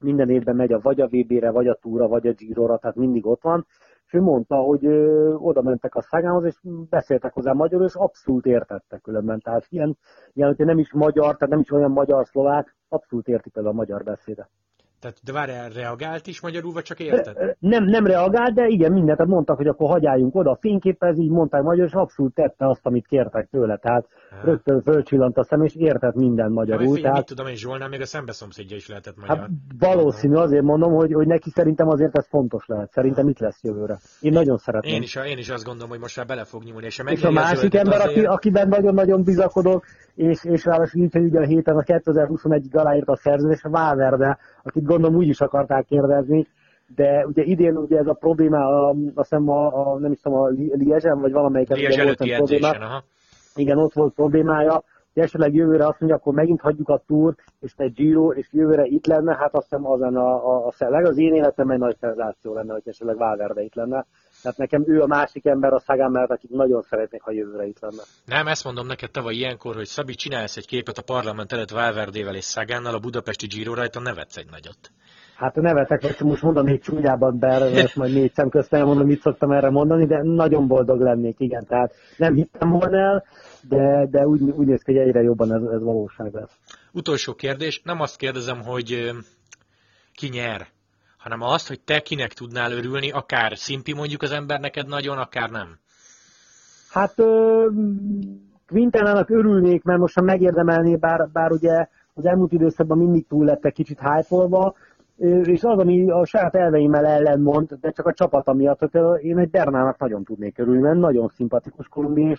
minden 0.00 0.30
évben 0.30 0.56
megy 0.56 0.72
a 0.72 0.80
vagy 0.80 1.00
a 1.00 1.08
VB-re, 1.08 1.50
vagy 1.50 1.66
a 1.66 1.74
túra, 1.74 2.08
vagy 2.08 2.26
a 2.26 2.32
Giro-ra, 2.32 2.78
tehát 2.78 2.96
mindig 2.96 3.26
ott 3.26 3.42
van, 3.42 3.66
ő 4.14 4.20
mondta, 4.20 4.56
hogy 4.56 4.86
ö, 4.86 5.34
oda 5.34 5.62
mentek 5.62 5.94
a 5.94 6.02
szágához, 6.02 6.44
és 6.44 6.56
beszéltek 6.90 7.32
hozzá 7.32 7.52
magyarul, 7.52 7.86
és 7.86 7.94
abszolút 7.94 8.46
értettek 8.46 9.00
különben. 9.00 9.40
Tehát 9.40 9.66
ilyen, 9.68 9.96
ilyen 10.32 10.48
hogyha 10.48 10.64
nem 10.64 10.78
is 10.78 10.92
magyar, 10.92 11.36
tehát 11.36 11.48
nem 11.48 11.60
is 11.60 11.70
olyan 11.70 11.90
magyar-szlovák, 11.90 12.76
abszolút 12.88 13.28
értik 13.28 13.52
például 13.52 13.74
a 13.74 13.78
magyar 13.78 14.02
beszédet. 14.02 14.50
Tehát, 15.00 15.16
de 15.24 15.32
várjál, 15.32 15.68
reagált 15.68 16.26
is 16.26 16.40
magyarul, 16.40 16.72
vagy 16.72 16.82
csak 16.82 17.00
érted? 17.00 17.56
Nem, 17.58 17.84
nem 17.84 18.06
reagált, 18.06 18.54
de 18.54 18.66
igen, 18.66 18.92
mindent. 18.92 19.16
Tehát 19.16 19.32
mondtak, 19.32 19.56
hogy 19.56 19.66
akkor 19.66 19.88
hagyjáljunk 19.88 20.34
oda 20.34 20.50
a 20.50 20.58
fényképez, 20.60 21.18
így 21.18 21.30
mondták 21.30 21.62
magyar, 21.62 21.86
és 21.86 21.92
abszolút 21.92 22.34
tette 22.34 22.68
azt, 22.68 22.86
amit 22.86 23.06
kértek 23.06 23.48
tőle. 23.50 23.76
Tehát 23.76 24.06
ha. 24.30 24.36
rögtön 24.44 24.82
fölcsillant 24.82 25.36
a 25.36 25.44
szem, 25.44 25.62
és 25.62 25.74
értett 25.74 26.14
minden 26.14 26.52
magyarul. 26.52 26.96
Ja, 26.96 27.02
tehát... 27.02 27.16
Mit 27.16 27.26
tudom 27.26 27.46
én, 27.46 27.56
Zsolnál 27.56 27.88
még 27.88 28.00
a 28.00 28.06
szembeszomszédja 28.06 28.76
is 28.76 28.88
lehetett 28.88 29.16
magyar. 29.16 29.38
Hát 29.38 29.48
valószínű, 29.78 30.34
azért 30.34 30.62
mondom, 30.62 30.92
hogy, 30.92 31.12
hogy 31.12 31.26
neki 31.26 31.50
szerintem 31.50 31.88
azért 31.88 32.16
ez 32.16 32.26
fontos 32.28 32.66
lehet. 32.66 32.90
Szerintem 32.90 33.28
itt 33.28 33.38
lesz 33.38 33.62
jövőre. 33.62 33.98
Én 34.20 34.32
nagyon 34.32 34.58
szeretem. 34.58 34.92
Én 34.92 35.02
is, 35.02 35.14
én 35.14 35.38
is 35.38 35.48
azt 35.48 35.64
gondolom, 35.64 35.90
hogy 35.90 36.00
most 36.00 36.16
már 36.16 36.26
bele 36.26 36.44
fog 36.44 36.62
nyúlni. 36.62 36.86
És 36.86 36.98
a, 36.98 37.10
és 37.10 37.22
a 37.22 37.30
másik 37.30 37.74
ember, 37.74 38.00
azért... 38.00 38.16
aki, 38.16 38.24
akiben 38.26 38.68
nagyon-nagyon 38.68 39.22
bizakodok, 39.22 39.84
és, 40.14 40.44
és 40.44 40.64
ráadásul 40.64 41.02
így, 41.02 41.12
hogy 41.12 41.24
ugye 41.24 41.40
a 41.40 41.44
héten 41.44 41.76
a 41.76 41.82
2021-ig 41.82 42.72
aláírt 42.72 43.08
a 43.08 43.16
szerződés, 43.16 43.62
a 43.62 43.68
Valverde, 43.68 44.38
akit 44.62 44.84
gondolom 44.84 45.16
úgy 45.16 45.28
is 45.28 45.40
akarták 45.40 45.84
kérdezni, 45.84 46.46
de 46.94 47.26
ugye 47.26 47.42
idén 47.42 47.76
ugye 47.76 47.98
ez 47.98 48.06
a 48.06 48.12
probléma, 48.12 48.58
a, 48.58 48.88
azt 49.14 49.28
hiszem 49.28 49.48
a, 49.48 49.92
a 49.92 49.98
nem 49.98 50.12
is 50.12 50.20
tudom, 50.20 50.38
a 50.38 50.48
Liezsen, 50.72 51.20
vagy 51.20 51.32
valamelyiken 51.32 51.76
Liezs 51.76 52.02
volt 52.02 52.20
egy 52.20 52.36
probléma. 52.36 52.68
Aha. 52.68 53.02
Igen, 53.54 53.78
ott 53.78 53.92
volt 53.92 54.14
problémája, 54.14 54.82
hogy 55.14 55.22
esetleg 55.22 55.54
jövőre 55.54 55.86
azt 55.86 56.00
mondja, 56.00 56.18
akkor 56.18 56.34
megint 56.34 56.60
hagyjuk 56.60 56.88
a 56.88 57.02
túr, 57.06 57.34
és 57.60 57.72
egy 57.76 57.92
Giro, 57.92 58.32
és 58.32 58.48
jövőre 58.52 58.84
itt 58.84 59.06
lenne, 59.06 59.34
hát 59.34 59.54
azt 59.54 59.68
hiszem 59.68 59.86
az 59.86 60.00
a, 60.00 60.06
a, 60.06 60.66
a, 60.66 60.72
a 60.78 60.96
az 60.96 61.18
én 61.18 61.34
életemben 61.34 61.76
egy 61.76 61.82
nagy 61.82 61.96
szenzáció 62.00 62.54
lenne, 62.54 62.72
hogy 62.72 62.82
esetleg 62.84 63.16
Valverde 63.16 63.62
itt 63.62 63.74
lenne. 63.74 64.06
Tehát 64.42 64.56
nekem 64.56 64.84
ő 64.86 65.00
a 65.00 65.06
másik 65.06 65.46
ember 65.46 65.72
a 65.72 65.80
szagán 65.80 66.10
mellett, 66.10 66.30
akit 66.30 66.50
nagyon 66.50 66.82
szeretnék, 66.82 67.22
ha 67.22 67.32
jövőre 67.32 67.66
itt 67.66 67.80
lenne. 67.80 68.02
Nem, 68.24 68.46
ezt 68.46 68.64
mondom 68.64 68.86
neked 68.86 69.10
tavaly 69.10 69.34
ilyenkor, 69.34 69.74
hogy 69.74 69.86
Szabi, 69.86 70.14
csinálsz 70.14 70.56
egy 70.56 70.66
képet 70.66 70.98
a 70.98 71.02
parlament 71.02 71.52
előtt 71.52 71.70
Valverdével 71.70 72.34
és 72.34 72.44
Szagánnal, 72.44 72.94
a 72.94 72.98
budapesti 72.98 73.46
Giro 73.46 73.74
rajta 73.74 74.00
nevetsz 74.00 74.36
egy 74.36 74.50
nagyot. 74.50 74.90
Hát 75.40 75.54
nevetek, 75.54 76.02
vagy 76.02 76.16
most 76.20 76.42
mondom 76.42 76.64
még 76.64 76.80
csúnyában, 76.80 77.36
mert 77.40 77.94
majd 77.94 78.12
négy 78.12 78.32
szem 78.32 78.48
közt 78.48 78.72
elmondom, 78.72 79.06
mit 79.06 79.20
szoktam 79.20 79.50
erre 79.50 79.70
mondani, 79.70 80.06
de 80.06 80.22
nagyon 80.22 80.66
boldog 80.66 81.00
lennék, 81.00 81.34
igen. 81.38 81.66
Tehát 81.66 81.94
nem 82.16 82.34
hittem 82.34 82.70
volna 82.70 82.98
el, 82.98 83.24
de, 83.68 84.06
de 84.10 84.26
úgy, 84.26 84.40
úgy 84.40 84.66
néz 84.66 84.82
ki, 84.82 84.96
hogy 84.96 85.06
egyre 85.08 85.22
jobban 85.22 85.52
ez, 85.52 85.62
ez 85.62 85.82
valóság 85.82 86.34
lesz. 86.34 86.58
Utolsó 86.92 87.34
kérdés, 87.34 87.82
nem 87.84 88.00
azt 88.00 88.16
kérdezem, 88.16 88.62
hogy 88.62 89.10
ki 90.14 90.28
nyer, 90.28 90.66
hanem 91.20 91.40
azt, 91.42 91.68
hogy 91.68 91.80
te 91.80 92.00
kinek 92.00 92.32
tudnál 92.32 92.72
örülni, 92.72 93.10
akár 93.10 93.56
szimpi 93.56 93.94
mondjuk 93.94 94.22
az 94.22 94.32
ember 94.32 94.60
neked 94.60 94.88
nagyon, 94.88 95.18
akár 95.18 95.50
nem. 95.50 95.78
Hát 96.90 97.14
Quintelának 98.66 99.30
örülnék, 99.30 99.82
mert 99.82 99.98
most 99.98 100.20
megérdemelné, 100.20 100.96
bár, 100.96 101.28
bár 101.32 101.50
ugye 101.50 101.86
az 102.14 102.26
elmúlt 102.26 102.52
időszakban 102.52 102.98
mindig 102.98 103.26
túl 103.26 103.44
lettek 103.44 103.72
kicsit 103.72 104.00
hype 104.00 104.74
és 105.42 105.62
az, 105.62 105.78
ami 105.78 106.10
a 106.10 106.24
saját 106.24 106.54
elveimmel 106.54 107.06
ellenmond, 107.06 107.72
de 107.80 107.90
csak 107.90 108.06
a 108.06 108.12
csapata 108.12 108.52
miatt, 108.52 108.78
hogy 108.78 109.24
én 109.24 109.38
egy 109.38 109.50
Bernának 109.50 109.98
nagyon 109.98 110.24
tudnék 110.24 110.58
örülni, 110.58 110.80
mert 110.80 110.98
nagyon 110.98 111.28
szimpatikus 111.28 111.88
kolumbiai 111.88 112.36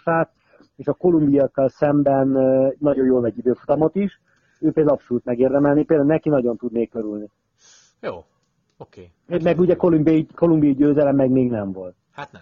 és 0.76 0.88
a 0.88 0.94
kolumbiakkal 0.94 1.70
szemben 1.70 2.28
nagyon 2.80 3.06
jól 3.06 3.22
megy 3.22 3.38
időfutamot 3.38 3.96
is, 3.96 4.22
ő 4.60 4.72
például 4.72 4.96
abszolút 4.96 5.26
megérdemelni, 5.26 5.84
például 5.84 6.10
neki 6.10 6.30
nagyon 6.30 6.58
tudnék 6.58 6.96
örülni. 6.96 7.30
Jó, 8.02 8.26
oké. 8.82 9.12
Okay. 9.28 9.42
Meg 9.44 9.60
ugye 9.60 9.76
kolumbiai, 9.76 10.28
kolumbiai 10.36 10.74
győzelem 10.74 11.16
meg 11.16 11.30
még 11.30 11.50
nem 11.50 11.72
volt. 11.72 11.96
Hát 12.12 12.32
nem. 12.32 12.42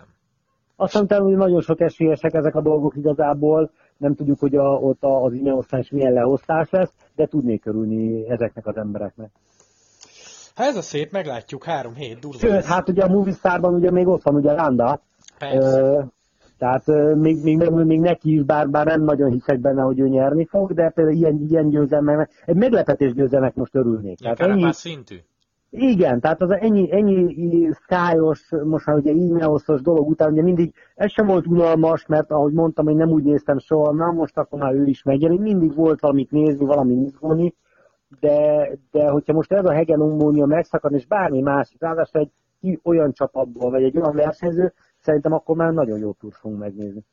Aztán 0.75 1.04
utána 1.04 1.23
hogy 1.23 1.36
nagyon 1.36 1.62
sok 1.62 1.82
esélyesek 1.82 2.34
ezek 2.34 2.56
a 2.56 2.62
dolgok 2.62 2.95
igazából, 2.95 3.71
nem 3.97 4.15
tudjuk, 4.15 4.39
hogy 4.39 4.56
a, 4.56 4.63
ott 4.63 4.97
az 5.02 5.34
imeosztás 5.34 5.89
milyen 5.89 6.13
leosztás 6.13 6.69
lesz, 6.69 6.93
de 7.15 7.25
tudnék 7.25 7.65
örülni 7.65 8.30
ezeknek 8.30 8.67
az 8.67 8.78
embereknek. 8.78 9.30
Hát 10.56 10.67
ez 10.67 10.75
a 10.75 10.82
szép, 10.82 11.12
meglátjuk, 11.12 11.63
három 11.63 11.93
hét 11.93 12.19
durva. 12.19 12.38
Sőt, 12.38 12.63
hát 12.63 12.89
ugye 12.89 13.04
a 13.04 13.08
Movistarban 13.08 13.73
ugye 13.73 13.91
még 13.91 14.08
ott 14.08 14.23
van 14.23 14.36
ugye 14.36 14.54
Randa. 14.54 15.02
Persze. 15.39 16.08
Tehát 16.58 16.86
még, 17.15 17.43
még, 17.43 17.69
még 17.69 17.99
neki 17.99 18.34
is, 18.34 18.43
bár, 18.43 18.69
bár 18.69 18.86
nem 18.86 19.04
nagyon 19.04 19.32
hiszek 19.32 19.60
benne, 19.60 19.82
hogy 19.82 19.99
ő 19.99 20.08
nyerni 20.08 20.45
fog, 20.45 20.73
de 20.73 20.89
például 20.89 21.15
ilyen, 21.15 21.45
ilyen 21.49 21.69
győzelmek, 21.69 22.43
egy 22.45 22.56
meglepetés 22.56 23.13
győzelmek 23.13 23.56
most 23.56 23.75
örülnék. 23.75 24.17
Tehát 24.17 24.39
ennyi, 24.39 24.73
szintű. 24.73 25.15
Igen, 25.72 26.20
tehát 26.20 26.42
az 26.42 26.52
ennyi, 26.52 26.92
ennyi 26.92 27.72
szkályos, 27.74 28.50
most 28.64 28.86
már 28.86 28.96
ugye 28.96 29.12
e-mailoszos 29.12 29.82
dolog 29.82 30.10
után, 30.10 30.32
ugye 30.32 30.42
mindig, 30.42 30.74
ez 30.96 31.12
sem 31.12 31.26
volt 31.26 31.48
unalmas, 31.48 32.06
mert 32.06 32.32
ahogy 32.32 32.54
mondtam, 32.54 32.86
hogy 32.86 32.96
nem 32.96 33.10
úgy 33.10 33.24
néztem 33.24 33.58
soha, 33.58 33.94
na 33.94 34.12
most 34.12 34.38
akkor 34.38 34.60
már 34.60 34.74
ő 34.74 34.86
is 34.86 35.04
megjelenik, 35.04 35.42
mindig 35.42 35.76
volt 35.76 36.00
valamit 36.00 36.32
nézni, 36.32 36.66
valami 36.66 36.94
izgulni, 36.94 37.54
de, 38.20 38.70
de 38.92 39.10
hogyha 39.10 39.34
most 39.34 39.52
ez 39.52 39.66
a 39.66 39.74
hegemonónia 39.74 40.46
megszakad, 40.46 40.94
és 40.94 41.06
bármi 41.06 41.42
másik, 41.42 41.82
ráadásul 41.82 42.22
egy 42.22 42.32
olyan 42.84 43.14
csapatból, 43.14 43.70
vagy 43.70 43.84
egy 43.84 43.98
olyan 43.98 44.16
versenyző, 44.16 44.74
szerintem 45.00 45.34
akkor 45.34 45.56
már 45.56 45.74
nagyon 45.74 46.00
jó 46.00 46.12
túr 46.12 46.34
fogunk 46.34 46.60
megnézni. 46.60 47.04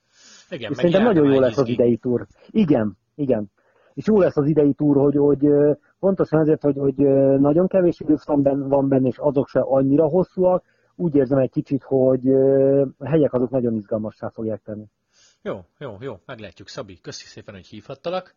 Igen, 0.51 0.71
és 0.71 0.77
szerintem 0.77 1.03
nagyon 1.03 1.33
jó 1.33 1.40
lesz 1.40 1.59
az 1.59 1.69
idei 1.69 1.97
túr. 1.97 2.27
Igen, 2.51 2.97
igen. 3.14 3.51
És 3.96 4.06
jó 4.06 4.18
lesz 4.18 4.37
az 4.37 4.46
idei 4.46 4.72
túr, 4.72 4.96
hogy, 4.96 5.16
hogy 5.16 5.48
pontosan 5.98 6.40
ezért, 6.40 6.62
hogy, 6.62 6.76
hogy 6.76 6.96
nagyon 7.40 7.66
kevés 7.66 8.00
időszak 8.00 8.38
van 8.68 8.88
benne, 8.88 9.09
és 9.09 9.18
azok 9.18 9.48
se 9.48 9.61
annyira 9.61 10.09
hosszúak, 10.09 10.64
úgy 10.96 11.14
érzem 11.14 11.38
egy 11.38 11.50
kicsit, 11.50 11.82
hogy 11.82 12.28
a 12.98 13.06
helyek 13.06 13.32
azok 13.32 13.50
nagyon 13.50 13.74
izgalmassá 13.74 14.28
fogják 14.28 14.62
tenni. 14.64 14.85
Jó, 15.42 15.64
jó, 15.78 15.96
jó, 16.00 16.14
meglátjuk. 16.26 16.68
Szabi, 16.68 16.98
köszi 17.00 17.24
szépen, 17.26 17.54
hogy 17.54 17.66
hívhattalak. 17.66 18.35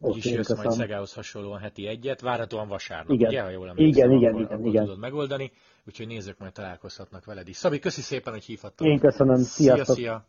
Úgyis 0.00 0.24
jössz 0.24 0.36
köszönöm. 0.36 0.62
majd 0.64 0.76
Szegához 0.76 1.14
hasonlóan 1.14 1.58
heti 1.58 1.86
egyet, 1.86 2.20
várhatóan 2.20 2.68
vasárnap, 2.68 3.10
igen. 3.10 3.28
ugye, 3.28 3.42
ha 3.42 3.50
jól 3.50 3.68
emlékszem, 3.68 4.10
igen, 4.10 4.18
igen, 4.18 4.44
igen, 4.44 4.64
igen. 4.64 4.84
tudod 4.84 4.98
megoldani, 4.98 5.52
úgyhogy 5.86 6.06
nézők 6.06 6.38
majd 6.38 6.52
találkozhatnak 6.52 7.24
veled 7.24 7.48
is. 7.48 7.56
Szabi, 7.56 7.78
köszi 7.78 8.00
szépen, 8.00 8.32
hogy 8.32 8.44
hívhattalak. 8.44 8.92
Én 8.92 8.98
köszönöm, 8.98 9.36
sziasztok! 9.36 9.84
Szia, 9.84 9.94
szia. 9.94 10.24